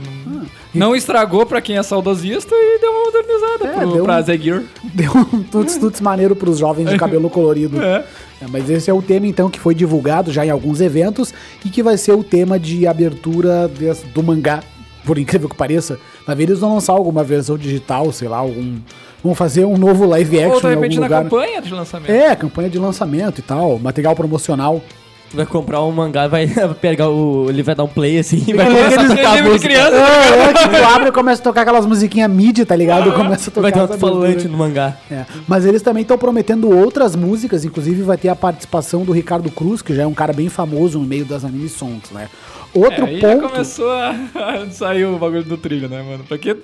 [0.73, 4.23] Não estragou pra quem é saudosista e deu uma modernizada É, pro, deu pra um-
[4.23, 4.63] Zegir.
[4.93, 7.81] Deu um tuts-tuts maneiro pros jovens de cabelo colorido.
[7.81, 8.05] É.
[8.41, 11.33] É, mas esse é o tema, então, que foi divulgado já em alguns eventos
[11.65, 14.61] e que vai ser o tema de abertura desse- do mangá,
[15.05, 15.99] por incrível que pareça.
[16.25, 18.77] Vai ver, eles vão lançar alguma versão digital, sei lá, algum.
[19.23, 21.23] Vão fazer um novo live action Ou de em repente algum na lugar.
[21.29, 22.09] campanha de lançamento.
[22.11, 24.81] É, campanha de lançamento e tal, material promocional.
[25.29, 26.45] Tu vai comprar um mangá, vai
[26.81, 27.45] pegar o.
[27.49, 29.53] Ele vai dar um play assim vai É, começar aqueles- a tocar a livro de
[29.53, 29.69] música.
[29.69, 29.95] criança.
[29.95, 33.13] É, é, tipo, tu abre e começa a tocar aquelas musiquinhas mid, tá ligado?
[33.13, 34.43] Começa a tocar Vai ter um abertura.
[34.49, 34.97] no mangá.
[35.09, 39.49] É, mas eles também estão prometendo outras músicas, inclusive vai ter a participação do Ricardo
[39.51, 42.27] Cruz, que já é um cara bem famoso no meio das anime songs, né?
[42.73, 43.49] Outro É, aí já ponto.
[43.49, 46.23] começou a, a sair o bagulho do trilho, né, mano?
[46.23, 46.55] Pra que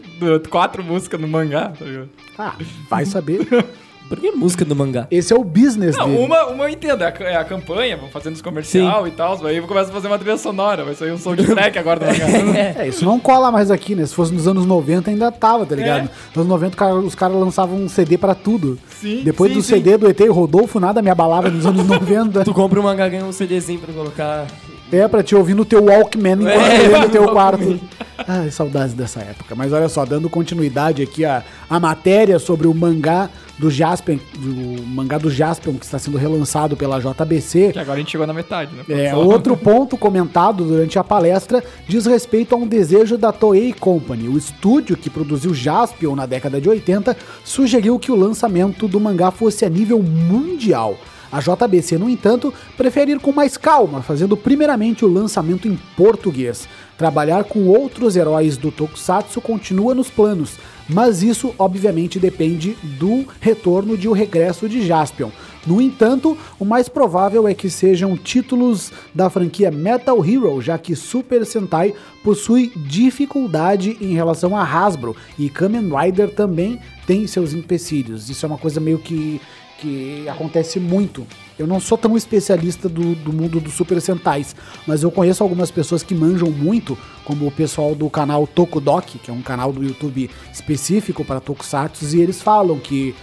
[0.49, 1.71] quatro músicas no mangá?
[1.77, 2.09] Tá ligado?
[2.37, 2.53] Ah,
[2.89, 3.45] vai saber.
[4.07, 5.05] Por que música do mangá?
[5.11, 6.23] Esse é o business Não, dele.
[6.23, 9.45] uma, uma eu entendo, é a, é a campanha, vão fazendo os comercial e tal,
[9.45, 12.05] aí começa a fazer uma trilha sonora, vai sair um soundtrack agora do
[12.45, 12.57] mangá.
[12.57, 14.05] É, isso não cola mais aqui, né?
[14.05, 16.05] Se fosse nos anos 90 ainda tava, tá ligado?
[16.05, 16.09] É.
[16.29, 18.79] Nos anos 90 cara- os caras lançavam um CD pra tudo.
[19.01, 19.73] Sim, Depois sim, do sim.
[19.73, 22.45] CD do ET Rodolfo, nada me abalava nos anos 90.
[22.45, 24.47] Tu compra um mangá, ganha um CDzinho pra colocar
[24.91, 27.79] É, pra te ouvir no teu Walkman enquanto é, no teu quarto.
[28.27, 29.55] Ai, saudades dessa época.
[29.55, 34.83] Mas olha só, dando continuidade aqui a, a matéria sobre o mangá do Jasper, do
[34.83, 37.71] mangá do Jasper, que está sendo relançado pela JBC.
[37.73, 38.83] Que agora a gente chegou na metade, né?
[38.89, 44.27] É, outro ponto comentado durante a palestra diz respeito a um desejo da Toei Company.
[44.27, 49.31] O estúdio que produziu Jaspion na década de 80 sugeriu que o lançamento do mangá
[49.31, 50.97] fosse a nível mundial.
[51.37, 56.67] A JBC, no entanto, prefere ir com mais calma, fazendo primeiramente o lançamento em português.
[56.97, 60.57] Trabalhar com outros heróis do Tokusatsu continua nos planos,
[60.89, 65.29] mas isso obviamente depende do retorno de O Regresso de Jaspion.
[65.67, 70.95] No entanto, o mais provável é que sejam títulos da franquia Metal Hero, já que
[70.95, 78.27] Super Sentai possui dificuldade em relação a Hasbro e Kamen Rider também tem seus empecilhos.
[78.27, 79.39] Isso é uma coisa meio que,
[79.79, 81.25] que acontece muito.
[81.57, 85.71] Eu não sou tão especialista do, do mundo dos Super Sentais, mas eu conheço algumas
[85.71, 89.83] pessoas que manjam muito, como o pessoal do canal Tokudok, que é um canal do
[89.83, 93.15] YouTube específico para Tokusatsu, e eles falam que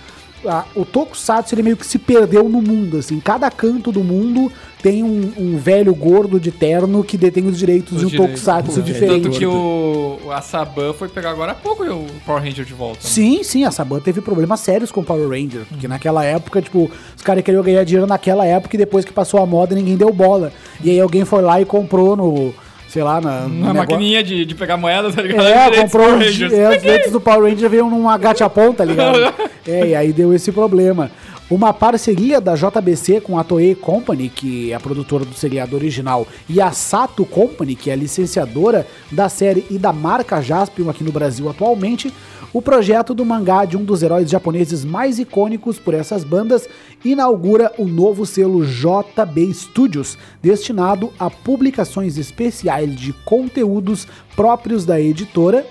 [0.47, 4.51] a- o Tokusatsu ele meio que se perdeu no mundo, assim, cada canto do mundo
[4.83, 8.43] tem um, um velho gordo de terno que detém os direitos Os de um direitos.
[8.43, 8.83] Tokusatsu É.
[8.83, 9.23] diferente.
[9.25, 12.99] Tanto que o, a Saban foi pegar agora há pouco o Power Ranger de volta.
[13.03, 13.09] né?
[13.09, 15.63] Sim, sim, a Saban teve problemas sérios com o Power Ranger.
[15.69, 19.41] Porque naquela época, tipo, os caras queriam ganhar dinheiro naquela época e depois que passou
[19.41, 20.53] a moda ninguém deu bola.
[20.83, 22.53] E aí alguém foi lá e comprou no.
[22.95, 23.41] Sei lá, na.
[23.41, 25.45] Uma negócio- maquininha de, de pegar moeda, tá ligado?
[25.45, 29.35] É, comprou os, é, os direitos do Power Ranger veio num agachapon, tá ligado?
[29.67, 31.11] É, e aí deu esse problema.
[31.51, 36.27] Uma parceria da JBC com a Toei Company, que é a produtora do seriado original,
[36.49, 41.05] e a Sato Company, que é a licenciadora da série e da marca Jaspion aqui
[41.05, 42.11] no Brasil atualmente,
[42.51, 46.67] o projeto do mangá de um dos heróis japoneses mais icônicos por essas bandas
[47.05, 55.67] inaugura o novo selo JB Studios, destinado a publicações especiais de conteúdos próprios da editora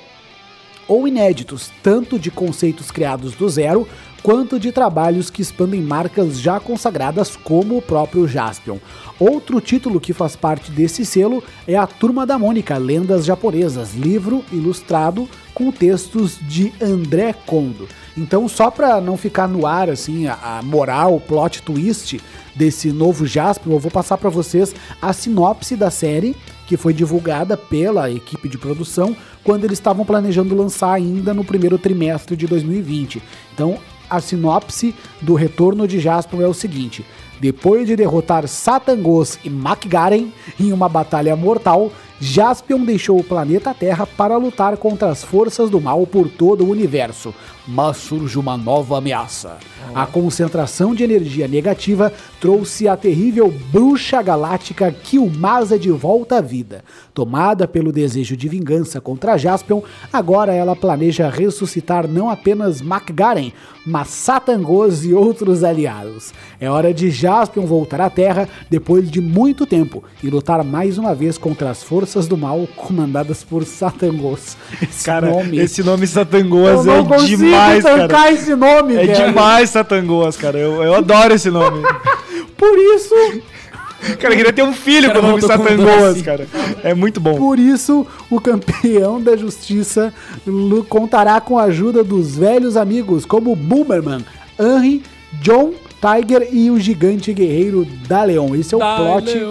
[0.87, 3.87] ou inéditos, tanto de conceitos criados do zero,
[4.23, 8.77] quanto de trabalhos que expandem marcas já consagradas como o próprio Jaspion.
[9.19, 14.43] Outro título que faz parte desse selo é A Turma da Mônica, Lendas Japonesas, livro
[14.51, 17.87] ilustrado com textos de André Kondo.
[18.17, 22.21] Então, só para não ficar no ar assim a, moral, o plot twist
[22.55, 26.35] desse novo Jaspion, eu vou passar para vocês a sinopse da série
[26.67, 31.77] que foi divulgada pela equipe de produção quando eles estavam planejando lançar ainda no primeiro
[31.77, 33.21] trimestre de 2020.
[33.53, 33.77] Então,
[34.09, 37.05] a sinopse do retorno de Jaspion é o seguinte:
[37.39, 40.27] depois de derrotar Satangos e Makgaren
[40.59, 45.81] em uma batalha mortal, Jaspion deixou o planeta Terra para lutar contra as forças do
[45.81, 47.33] mal por todo o universo.
[47.67, 49.57] Mas surge uma nova ameaça.
[49.95, 56.83] A concentração de energia negativa trouxe a terrível bruxa galáctica Kilmasa de volta à vida.
[57.13, 63.53] Tomada pelo desejo de vingança contra Jaspion, agora ela planeja ressuscitar não apenas Makgaren,
[63.85, 66.33] mas Satangos e outros aliados.
[66.59, 71.13] É hora de Jaspion voltar à Terra depois de muito tempo e lutar mais uma
[71.13, 74.57] vez contra as forças do mal comandadas por Satangos.
[74.81, 75.59] Esse Cara, nome.
[75.59, 78.31] esse nome é consigo demais, tancar cara.
[78.31, 79.25] esse nome, É velho.
[79.27, 80.57] demais Satangoas, cara.
[80.57, 81.81] Eu, eu adoro esse nome.
[82.57, 83.13] Por isso,
[84.19, 86.23] Cara, eu queria ter um filho com Cara, o nome voltou com Satangoas, doce.
[86.23, 86.47] cara.
[86.83, 87.37] É muito bom.
[87.37, 90.13] por isso, o campeão da justiça
[90.45, 94.25] lu- contará com a ajuda dos velhos amigos como Boomerman,
[94.59, 95.01] Henry,
[95.41, 98.53] John, Tiger e o gigante guerreiro Daleon.
[98.55, 99.41] Esse é o plot.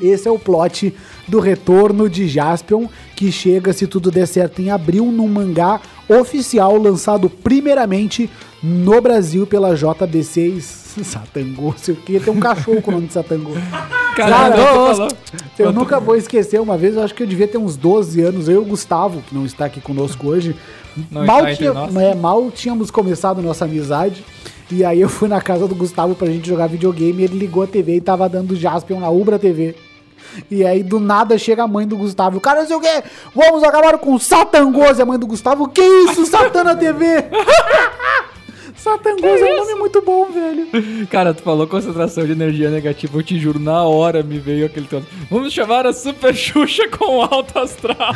[0.00, 0.94] Esse é o plot
[1.26, 2.86] do retorno de Jaspion,
[3.18, 8.30] que chega, se tudo der certo, em abril, num mangá oficial lançado primeiramente
[8.62, 10.60] no Brasil pela JBC
[11.02, 11.74] Satangô.
[11.88, 13.50] Eu queria ter um cachorro com o nome de Satangô.
[14.14, 15.08] Cara, falou.
[15.58, 18.48] eu nunca vou esquecer uma vez, eu acho que eu devia ter uns 12 anos,
[18.48, 20.54] eu e o Gustavo, que não está aqui conosco hoje,
[21.10, 24.24] Não mal, tinha- é, mal tínhamos começado nossa amizade,
[24.70, 27.66] e aí eu fui na casa do Gustavo pra gente jogar videogame, ele ligou a
[27.66, 29.74] TV e tava dando Jaspion na Ubra TV.
[30.50, 32.40] E aí, do nada, chega a mãe do Gustavo.
[32.40, 33.02] Cara, não sei o quê.
[33.34, 35.00] Vamos acabar com Satangoso.
[35.00, 36.26] E a mãe do Gustavo, que isso?
[36.26, 37.04] Satã na TV.
[38.76, 40.68] Satangoso é um nome muito bom, velho.
[41.08, 44.86] Cara, tu falou concentração de energia negativa, eu te juro, na hora me veio aquele
[44.86, 45.06] tanto.
[45.28, 48.14] Vamos chamar a Super Xuxa com alto astral.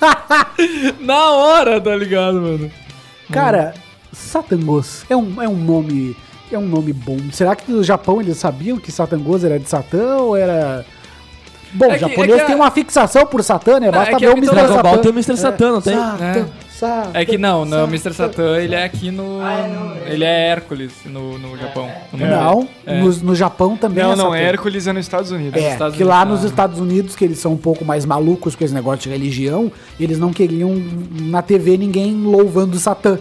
[1.00, 2.70] na hora, tá ligado, mano?
[3.32, 3.74] Cara,
[4.12, 6.16] Satangos é um, é um nome.
[6.52, 7.18] É um nome bom.
[7.32, 10.84] Será que no Japão eles sabiam que Satangos era de Satã ou era.
[11.74, 13.90] Bom, É o que- japonês é que a- tem uma fixação por Satã, né?
[13.90, 14.54] Basta é que ver o Mr.
[14.54, 14.98] Dragon Ball Satã.
[15.02, 15.36] tem o Mr.
[15.36, 15.94] Satan, não tem?
[15.96, 16.44] Satã, É.
[16.70, 17.10] Satan.
[17.14, 17.84] É que não, no Satan.
[17.88, 18.12] Mr.
[18.14, 19.38] Satan ele é aqui no.
[20.06, 21.88] Ele é Hércules no, no Japão.
[22.12, 22.68] No Não.
[22.86, 23.00] É.
[23.00, 24.36] no, no Japão também Não, é não, Satan.
[24.38, 25.62] Hércules é nos Estados Unidos.
[25.62, 26.48] É, Estados que lá Unidos, nos ah.
[26.48, 30.18] Estados Unidos, que eles são um pouco mais malucos com esse negócio de religião, eles
[30.18, 30.74] não queriam
[31.22, 33.18] na TV ninguém louvando Satã.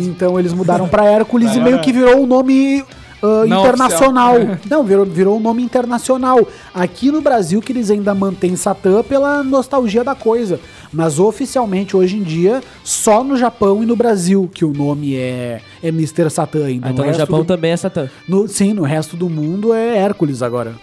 [0.00, 2.84] Então eles mudaram pra Hércules e meio que virou o nome
[3.22, 4.34] Não internacional.
[4.68, 6.38] Não, virou, virou um nome internacional.
[6.74, 10.58] Aqui no Brasil que eles ainda mantêm Satã pela nostalgia da coisa.
[10.92, 15.60] Mas oficialmente, hoje em dia, só no Japão e no Brasil que o nome é,
[15.82, 16.28] é Mr.
[16.30, 16.88] Satã ainda.
[16.88, 18.08] Ah, então no resto Japão do- também é Satã.
[18.26, 20.74] no- sim, no resto do mundo é Hércules agora.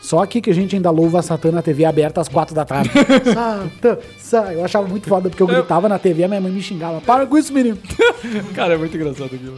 [0.00, 2.90] Só aqui que a gente ainda louva Satã na TV aberta às quatro da tarde.
[3.34, 4.52] Satã, Satã.
[4.52, 7.00] Eu achava muito foda, porque eu gritava na TV e a minha mãe me xingava.
[7.00, 7.76] Para com isso, menino.
[8.54, 9.56] Cara, é muito engraçado aquilo.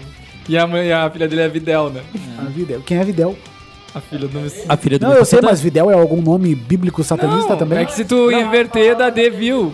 [0.51, 2.03] E a, mãe, a filha dele é Videl, né?
[2.37, 2.83] A Videl.
[2.85, 3.39] Quem é Videl?
[3.95, 4.39] A filha do.
[4.69, 7.79] A filha do Não, eu sei, mas Videl é algum nome bíblico satanista também?
[7.79, 9.73] É que se tu inverter, dá Devil.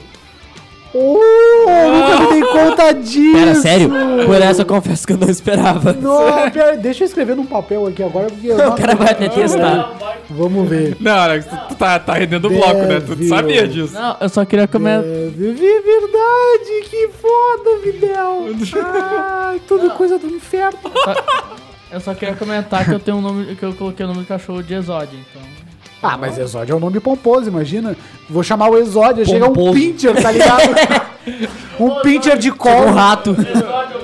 [0.99, 3.37] Oh, nunca me dei conta disso.
[3.37, 3.91] Pera, sério?
[4.25, 5.93] Por essa eu confesso que eu não esperava.
[5.93, 9.29] Não, pera, deixa eu escrever num papel aqui agora, porque eu O cara vai até
[9.29, 9.93] testar.
[10.31, 10.97] Vamos ver.
[11.01, 13.01] Não, Alex, tu, tu tá, tá rendendo o bloco, né?
[13.01, 13.93] Tu sabia disso.
[13.93, 15.05] Não, eu só queria comentar.
[15.05, 18.47] É, vi- verdade, que foda, Videl.
[18.85, 20.79] Ai, tudo coisa do inferno.
[21.93, 23.55] Eu só queria comentar que eu tenho um nome.
[23.55, 25.66] que eu coloquei o nome do cachorro de Exódio, então.
[26.03, 27.97] Ah, mas Exódio é um nome pomposo, imagina.
[28.29, 30.63] Vou chamar o Exódio, chega um pincher, tá ligado?
[31.81, 32.91] um pincher de Um cola.
[32.91, 33.31] rato.
[33.31, 34.01] Exódio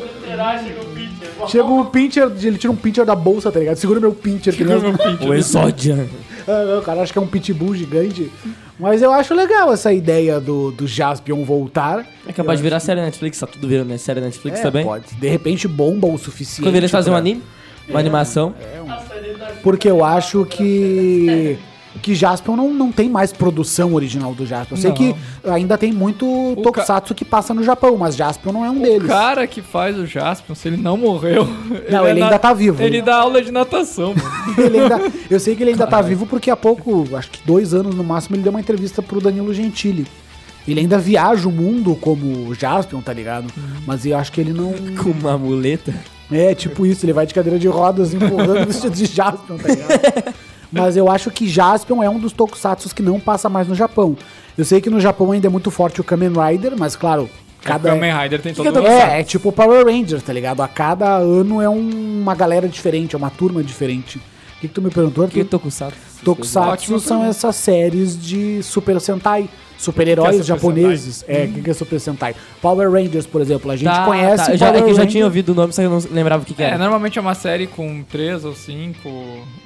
[0.62, 1.48] chega o Peter.
[1.48, 3.76] Chega um pincher, ele tira um pincher da bolsa, tá ligado?
[3.76, 4.54] Segura meu pincher.
[4.54, 6.08] Que nem os- O Exódia.
[6.48, 8.30] Ah, o cara acha que é um pitbull gigante.
[8.80, 12.04] Mas eu acho legal essa ideia do, do Jaspion voltar.
[12.26, 13.98] É capaz de virar série Netflix, tá tudo virando né?
[13.98, 14.84] série Netflix É, também.
[14.84, 15.04] pode.
[15.14, 16.62] De repente bomba o suficiente.
[16.62, 17.42] Quando eles fazem um pra- anime,
[17.88, 18.54] uma animação.
[19.62, 21.56] Porque eu acho que.
[22.00, 24.76] Que Jaspion não, não tem mais produção original do Jaspion.
[24.76, 24.96] Eu sei Não.
[24.96, 26.24] que ainda tem muito
[26.62, 29.06] Tokusatsu que passa no Japão, mas Jaspion não é um O deles.
[29.06, 31.46] cara que faz o Jaspion, se ele não morreu.
[31.90, 32.82] Não, ele é ainda tá vivo.
[32.82, 34.54] Ele dá aula de natação, mano.
[34.58, 35.00] Ele ainda-
[35.30, 38.02] eu sei que ele ainda tá vivo porque há pouco, acho que dois anos no
[38.02, 40.06] máximo, ele deu uma entrevista pro Danilo Gentili.
[40.66, 43.52] Ele ainda viaja o mundo como Jaspion, tá ligado?
[43.84, 44.72] Mas eu acho que ele não.
[45.02, 45.92] Com uma muleta.
[46.30, 50.34] É, tipo isso, ele vai de cadeira de rodas empurrando vestido de Jaspion, tá ligado?
[50.72, 54.16] Mas eu acho que Jaspion é um dos tokusatsus que não passa mais no Japão.
[54.56, 57.28] Eu sei que no Japão ainda é muito forte o Kamen Rider, mas claro,
[57.62, 57.78] Cada...
[57.90, 57.90] cada.
[57.94, 60.62] Kamen Rider tem que todo É, é tipo Power Rangers, tá ligado?
[60.62, 64.18] A cada ano é um- uma galera diferente, é uma turma diferente.
[64.18, 65.24] O que, que tu me perguntou?
[65.24, 65.42] O que?
[65.44, 65.96] Tokusatsu?
[66.24, 71.24] Tokusatsu são essas séries de Super Sentai, super-heróis Que é japoneses.
[71.26, 72.34] É, o que, que é Super Sentai?
[72.60, 74.52] Power Rangers, por exemplo, a gente Tá, conhece tá.
[74.52, 76.02] Eu já, Power é que eu já tinha ouvido o nome, só que eu não
[76.12, 76.78] lembrava o que, que É, era.
[76.78, 79.08] normalmente é uma série com três ou cinco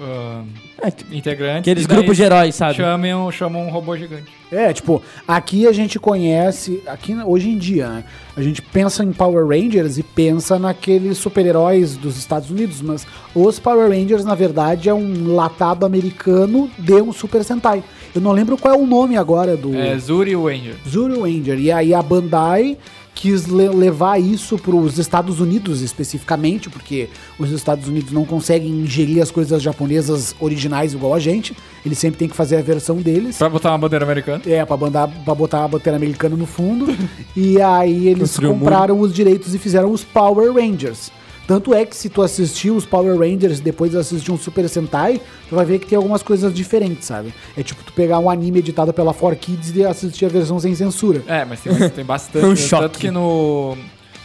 [0.00, 0.42] ah,
[0.82, 1.60] É, tipo, integrantes.
[1.60, 2.74] Aqueles grupos de heróis, sabe?
[2.74, 4.30] Chamam, chamam um robô gigante.
[4.52, 8.04] É, tipo, aqui a gente conhece, aqui hoje em dia, né?
[8.36, 13.58] A gente pensa em Power Rangers e pensa naqueles super-heróis dos Estados Unidos, mas os
[13.58, 17.82] Power Rangers, na verdade, é um latado americano de um Super Sentai.
[18.14, 20.74] Eu não lembro qual é o nome agora do É Zuri Ranger.
[20.88, 21.58] Zuru Ranger.
[21.58, 22.76] E aí a Bandai
[23.16, 28.70] quis le- levar isso para os Estados Unidos especificamente, porque os Estados Unidos não conseguem
[28.70, 31.56] ingerir as coisas japonesas originais igual a gente.
[31.84, 33.38] Eles sempre têm que fazer a versão deles.
[33.38, 34.42] Pra botar uma bandeira americana.
[34.46, 36.94] É, pra botar a bandeira americana no fundo.
[37.34, 38.58] e aí eles mundo.
[38.60, 41.10] compraram os direitos e fizeram os Power Rangers.
[41.46, 45.20] Tanto é que se tu assistir os Power Rangers e depois assistir um Super Sentai,
[45.48, 47.32] tu vai ver que tem algumas coisas diferentes, sabe?
[47.56, 51.22] É tipo tu pegar um anime editado pela 4Kids e assistir a versão sem censura.
[51.28, 52.44] É, mas tem, tem bastante.
[52.46, 52.56] Um né?
[52.56, 52.82] choque.
[52.82, 53.76] Tanto que no,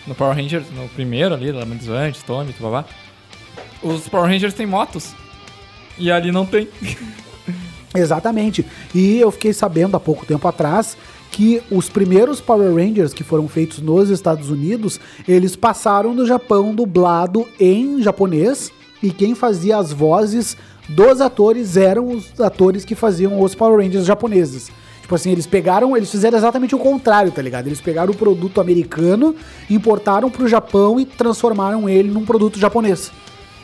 [0.08, 2.86] no Power Rangers, no primeiro ali, Lamentos Antes, Tommy, babá,
[3.84, 5.14] os Power Rangers têm motos.
[5.98, 6.68] E ali não tem.
[7.94, 8.66] Exatamente.
[8.96, 10.98] E eu fiquei sabendo há pouco tempo atrás
[11.32, 16.76] que os primeiros Power Rangers que foram feitos nos Estados Unidos, eles passaram no Japão
[16.76, 20.58] dublado em japonês e quem fazia as vozes
[20.90, 24.70] dos atores eram os atores que faziam os Power Rangers japoneses.
[25.02, 27.68] Tipo assim, eles pegaram, eles fizeram exatamente o contrário, tá ligado?
[27.68, 29.36] Eles pegaram o produto americano,
[29.70, 33.12] importaram pro Japão e transformaram ele num produto japonês.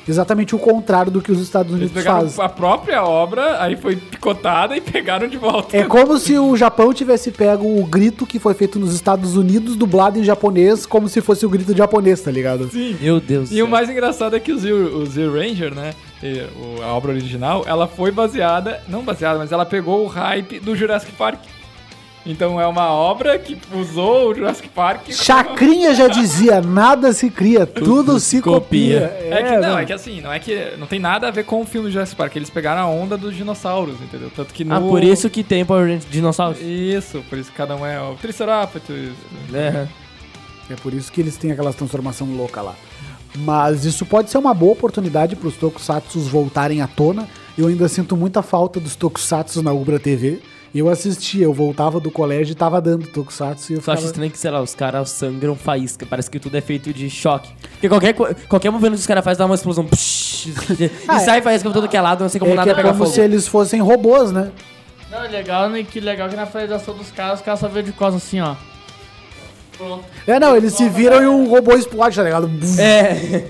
[0.07, 2.45] Exatamente o contrário do que os Estados Eles Unidos pegaram fazem.
[2.45, 5.75] a própria obra, aí foi picotada e pegaram de volta.
[5.75, 9.75] É como se o Japão tivesse pego o grito que foi feito nos Estados Unidos,
[9.75, 12.69] dublado em japonês, como se fosse o grito japonês, tá ligado?
[12.71, 12.95] Sim.
[13.01, 13.49] Meu Deus.
[13.51, 13.67] E o céu.
[13.67, 15.93] mais engraçado é que o Zero, o Zero Ranger, né?
[16.55, 20.75] o- a obra original, ela foi baseada, não baseada, mas ela pegou o hype do
[20.75, 21.39] Jurassic Park.
[22.28, 25.12] Então é uma obra que usou o Jurassic Park.
[25.12, 29.17] Chacrinha já dizia, nada se cria, tudo se copia.
[29.21, 29.84] É, que não, né?
[29.84, 32.17] é que assim, não é que não tem nada a ver com o filme Jurassic
[32.17, 32.36] Park.
[32.36, 34.30] Eles pegaram a onda dos dinossauros, entendeu?
[34.36, 36.60] Tanto que no Ah, por isso que tem Power Rangers dinossauros.
[36.62, 38.82] Isso, por isso que cada um é o Triceratops.
[39.54, 39.88] É.
[40.69, 42.75] É por isso que eles têm aquelas transformação louca lá.
[43.38, 47.25] Mas isso pode ser uma boa oportunidade para os tokusatsu voltarem à tona.
[47.58, 50.42] Eu ainda sinto muita falta dos tokusatsu na Ubra TV.
[50.75, 54.05] Eu assistia, eu voltava do colégio e tava dando tokusatsu e eu Só acho ficava...
[54.05, 56.05] estranho que, sei lá, os caras sangram faísca.
[56.07, 57.49] Parece que tudo é feito de choque.
[57.71, 59.85] Porque qualquer, co- qualquer movimento que os caras fazem dá uma explosão.
[59.85, 60.47] Psh,
[60.79, 61.19] e Ah, é.
[61.19, 62.89] sai faísca pra todo que é lado, não sei como É que nada é pega
[62.89, 63.11] como fogo.
[63.11, 64.51] se eles fossem robôs, né?
[65.09, 65.83] Não, é legal, né?
[65.89, 68.55] Que legal que na finalização dos caras, os caras só vê de costas assim, ó.
[69.77, 70.03] Pronto.
[70.27, 72.49] É, não, eles se viram e o robô explode, tá ligado?
[72.79, 73.45] É.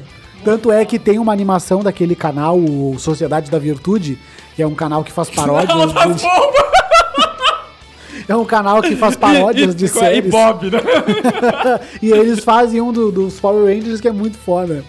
[0.45, 4.20] Tanto é que tem uma animação daquele canal, o Sociedade da Virtude,
[4.55, 5.68] que é um canal que faz paródias.
[6.15, 6.24] de...
[8.28, 10.30] É um canal que faz paródias de E séries.
[10.32, 10.80] Bob, né?
[12.02, 14.84] E eles fazem um do- dos Power Rangers que é muito foda.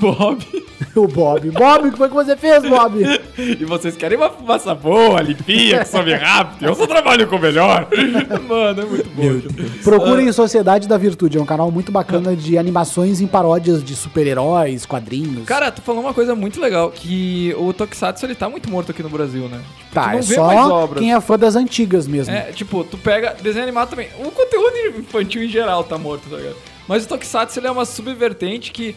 [0.00, 0.38] Bob.
[0.94, 1.50] O Bob.
[1.50, 3.02] Bob, o que foi que você fez, Bob?
[3.38, 6.66] E vocês querem uma fumaça boa, limpinha, que sobe rápido?
[6.66, 7.86] Eu só trabalho com o melhor.
[8.48, 9.82] Mano, é muito bom.
[9.82, 11.38] Procurem Sociedade da Virtude.
[11.38, 15.44] É um canal muito bacana de animações em paródias de super-heróis, quadrinhos.
[15.44, 19.02] Cara, tu falou uma coisa muito legal, que o Tokusatsu, ele tá muito morto aqui
[19.02, 19.60] no Brasil, né?
[19.78, 22.34] Tipo, tá, é só quem é fã das antigas mesmo.
[22.34, 24.08] É, tipo, tu pega desenho animado também.
[24.18, 26.56] O conteúdo infantil em geral tá morto, tá ligado?
[26.86, 28.94] Mas o Tokusatsu ele é uma subvertente que,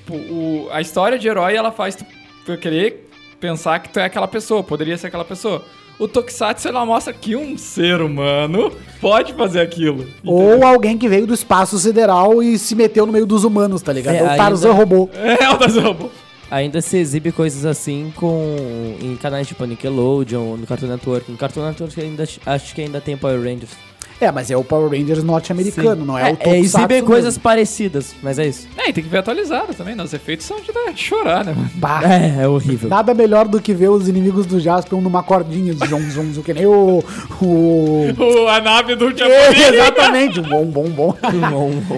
[0.00, 2.04] tipo, o, a história de herói ela faz tu,
[2.46, 3.08] tu querer
[3.40, 5.64] pensar que tu é aquela pessoa, poderia ser aquela pessoa.
[5.98, 8.70] O Tokusatsu ela mostra que um ser humano
[9.00, 10.06] pode fazer aquilo.
[10.24, 13.92] Ou alguém que veio do espaço sideral e se meteu no meio dos humanos, tá
[13.92, 14.14] ligado?
[14.14, 15.08] É, o Tarzan ainda- robô.
[15.18, 16.08] É, o Tarzan robô.
[16.50, 18.56] Ainda se exibe coisas assim com
[19.02, 21.30] em canais tipo Nickelodeon, no Cartoon Network.
[21.30, 23.72] No Cartoon Network ainda acho que ainda tem Power Rangers.
[24.20, 27.42] É, mas é o Power Rangers norte-americano, não é, o Tokusatsu exibem coisas mesmo.
[27.42, 28.66] parecidas, mas é isso.
[28.76, 30.02] É, e tem que ver atualizado também, né?
[30.02, 31.70] Os efeitos são de, dar- de chorar, né, mano?
[31.74, 32.88] Bah, É, é horrível.
[32.88, 36.52] Nada melhor do que ver os inimigos do Jaspion numa cordinha de zum zum, que
[36.52, 37.04] nem o...
[37.40, 38.06] o...
[38.18, 39.74] O, a nave do É, Chapolin.
[39.76, 41.14] exatamente, bom, bom, bom.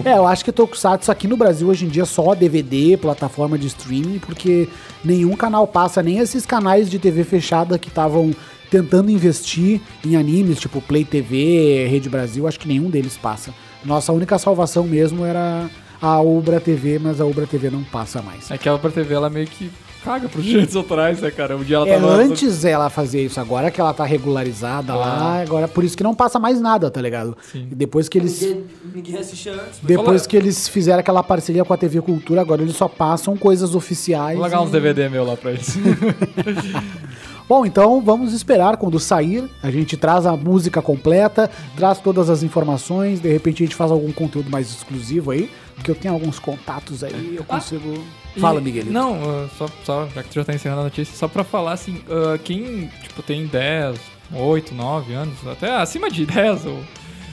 [0.05, 3.57] É, eu acho que Tokusatsu aqui no Brasil hoje em dia é só DVD, plataforma
[3.57, 4.67] de streaming, porque
[5.03, 8.31] nenhum canal passa, nem esses canais de TV fechada que estavam
[8.71, 13.53] tentando investir em animes, tipo Play TV, Rede Brasil, acho que nenhum deles passa.
[13.85, 15.69] Nossa única salvação mesmo era
[16.01, 18.49] a Ubra TV, mas a Ubra TV não passa mais.
[18.49, 19.69] É que a Ubra TV, ela meio que
[20.03, 21.55] caga pros direitos autorais, né, cara?
[21.57, 22.13] Um dia ela É, tava...
[22.15, 26.15] antes ela fazia isso, agora que ela tá regularizada lá, agora por isso que não
[26.15, 27.37] passa mais nada, tá ligado?
[27.51, 27.67] Sim.
[27.71, 28.41] E depois que eles
[28.95, 29.79] Ninguém assistia antes.
[29.83, 33.75] Depois que eles fizeram aquela parceria com a TV Cultura, agora eles só passam coisas
[33.75, 34.33] oficiais.
[34.33, 35.77] Vou largar e- uns DVD meu lá pra eles.
[37.51, 39.43] Bom, então vamos esperar quando sair.
[39.61, 43.19] A gente traz a música completa, traz todas as informações.
[43.19, 45.51] De repente a gente faz algum conteúdo mais exclusivo aí.
[45.75, 48.05] Porque eu tenho alguns contatos aí, eu consigo.
[48.37, 48.85] Fala, E- Miguel.
[48.85, 51.73] Não, uh, só, só, já que tu já tá encerrando a notícia, só pra falar
[51.73, 53.99] assim, uh, quem, tipo, tem 10,
[54.33, 56.79] 8, 9 anos, até acima de 10, ou,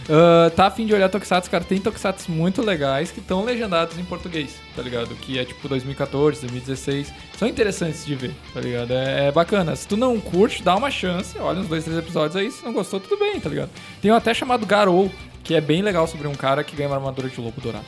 [0.08, 4.04] uh, tá afim de olhar Tokusatsu, cara, tem Tokusatsu muito legais que estão legendados em
[4.04, 5.14] português, tá ligado?
[5.16, 8.92] Que é tipo 2014, 2016, são interessantes de ver, tá ligado?
[8.92, 9.74] É, é bacana.
[9.76, 12.72] Se tu não curte, dá uma chance, olha uns dois, três episódios aí, se não
[12.72, 13.70] gostou, tudo bem, tá ligado?
[14.00, 15.10] Tem um até chamado Garou,
[15.44, 17.86] que é bem legal sobre um cara que ganha uma armadura de lobo dourado.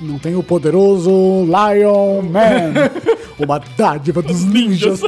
[0.00, 1.10] Não tem o poderoso
[1.44, 2.72] Lion Man.
[3.38, 5.00] uma dádiva dos ninjas.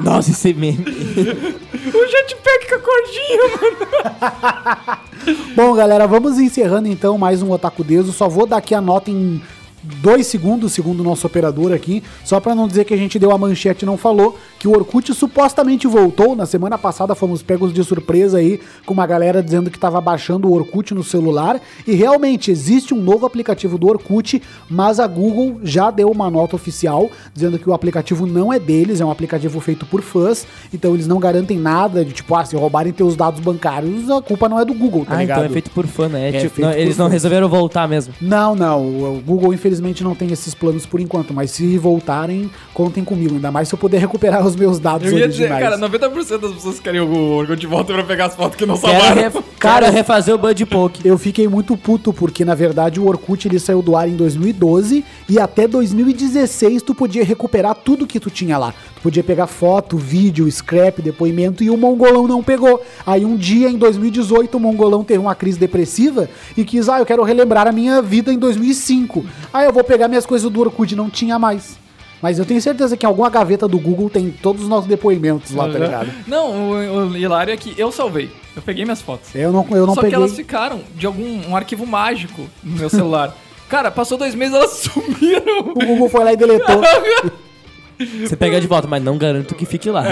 [0.00, 0.84] Nossa, esse meme.
[1.86, 4.98] O jetpack com a cordinha, mano!
[5.54, 8.12] Bom, galera, vamos encerrando então mais um Otaku Deso.
[8.12, 9.42] Só vou dar aqui a nota em
[10.02, 13.32] dois segundos, segundo o nosso operador aqui, só pra não dizer que a gente deu
[13.32, 16.34] a manchete e não falou, que o Orkut supostamente voltou.
[16.34, 20.48] Na semana passada fomos pegos de surpresa aí com uma galera dizendo que tava baixando
[20.48, 21.60] o Orkut no celular.
[21.86, 26.56] E realmente existe um novo aplicativo do Orkut, mas a Google já deu uma nota
[26.56, 30.94] oficial dizendo que o aplicativo não é deles, é um aplicativo feito por fãs, então
[30.94, 34.58] eles não garantem nada de tipo, ah, se roubarem teus dados bancários, a culpa não
[34.58, 35.38] é do Google, tá ah, ligado?
[35.38, 36.30] então é feito por fã, né?
[36.30, 37.12] É Tipo, não, eles não fã.
[37.12, 38.14] resolveram voltar mesmo.
[38.20, 38.86] Não, não.
[38.86, 41.32] O Google, infelizmente, não tem esses planos por enquanto.
[41.34, 43.34] Mas se voltarem, contem comigo.
[43.34, 45.76] Ainda mais se eu puder recuperar os meus dados Eu ia dizer, originais.
[45.76, 48.76] cara, 90% das pessoas querem o Orkut de volta pra pegar as fotos que não
[48.78, 49.20] Quero, salvaram.
[49.22, 51.06] ref- Cara- refazer o Bud Poke.
[51.06, 55.04] Eu fiquei muito puto porque, na verdade, o Orkut ele saiu do ar em 2012
[55.28, 58.74] e até 2016 tu podia recuperar tudo que tu tinha lá.
[59.06, 62.84] Podia pegar foto, vídeo, scrap, depoimento e o Mongolão não pegou.
[63.06, 67.06] Aí um dia, em 2018, o Mongolão teve uma crise depressiva e quis, ah, eu
[67.06, 69.24] quero relembrar a minha vida em 2005.
[69.52, 71.78] Aí eu vou pegar minhas coisas do Orkut, não tinha mais.
[72.20, 75.52] Mas eu tenho certeza que em alguma gaveta do Google tem todos os nossos depoimentos
[75.52, 76.10] lá, tá ligado?
[76.26, 78.28] Não, o, o hilário é que eu salvei.
[78.56, 79.32] Eu peguei minhas fotos.
[79.36, 80.10] Eu não, eu não Só peguei.
[80.10, 83.32] que elas ficaram de algum um arquivo mágico no meu celular.
[83.70, 85.60] Cara, passou dois meses elas sumiram.
[85.60, 86.80] O Google foi lá e deletou.
[87.98, 90.04] Você pega de volta, mas não garanto que fique lá.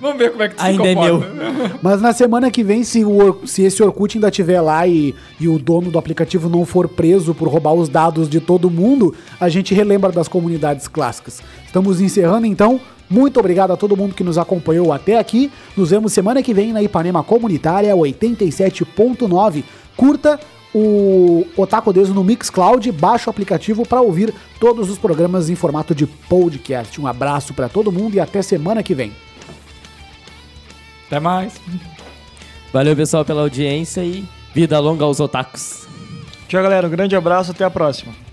[0.00, 1.78] Vamos ver como é que tu Ainda se é comporta.
[1.82, 5.48] Mas na semana que vem, se, o se esse Orkut ainda estiver lá e, e
[5.48, 9.48] o dono do aplicativo não for preso por roubar os dados de todo mundo, a
[9.48, 11.42] gente relembra das comunidades clássicas.
[11.66, 12.80] Estamos encerrando então.
[13.08, 15.52] Muito obrigado a todo mundo que nos acompanhou até aqui.
[15.76, 19.64] Nos vemos semana que vem na Ipanema Comunitária 87.9.
[19.94, 20.40] Curta
[20.74, 25.94] o Otaku Deso no Mixcloud, baixa o aplicativo para ouvir todos os programas em formato
[25.94, 27.00] de podcast.
[27.00, 29.12] Um abraço para todo mundo e até semana que vem.
[31.06, 31.60] Até mais.
[32.72, 35.86] Valeu, pessoal, pela audiência e vida longa aos otakus.
[36.48, 36.86] Tchau, galera.
[36.86, 37.50] Um grande abraço.
[37.50, 38.31] Até a próxima.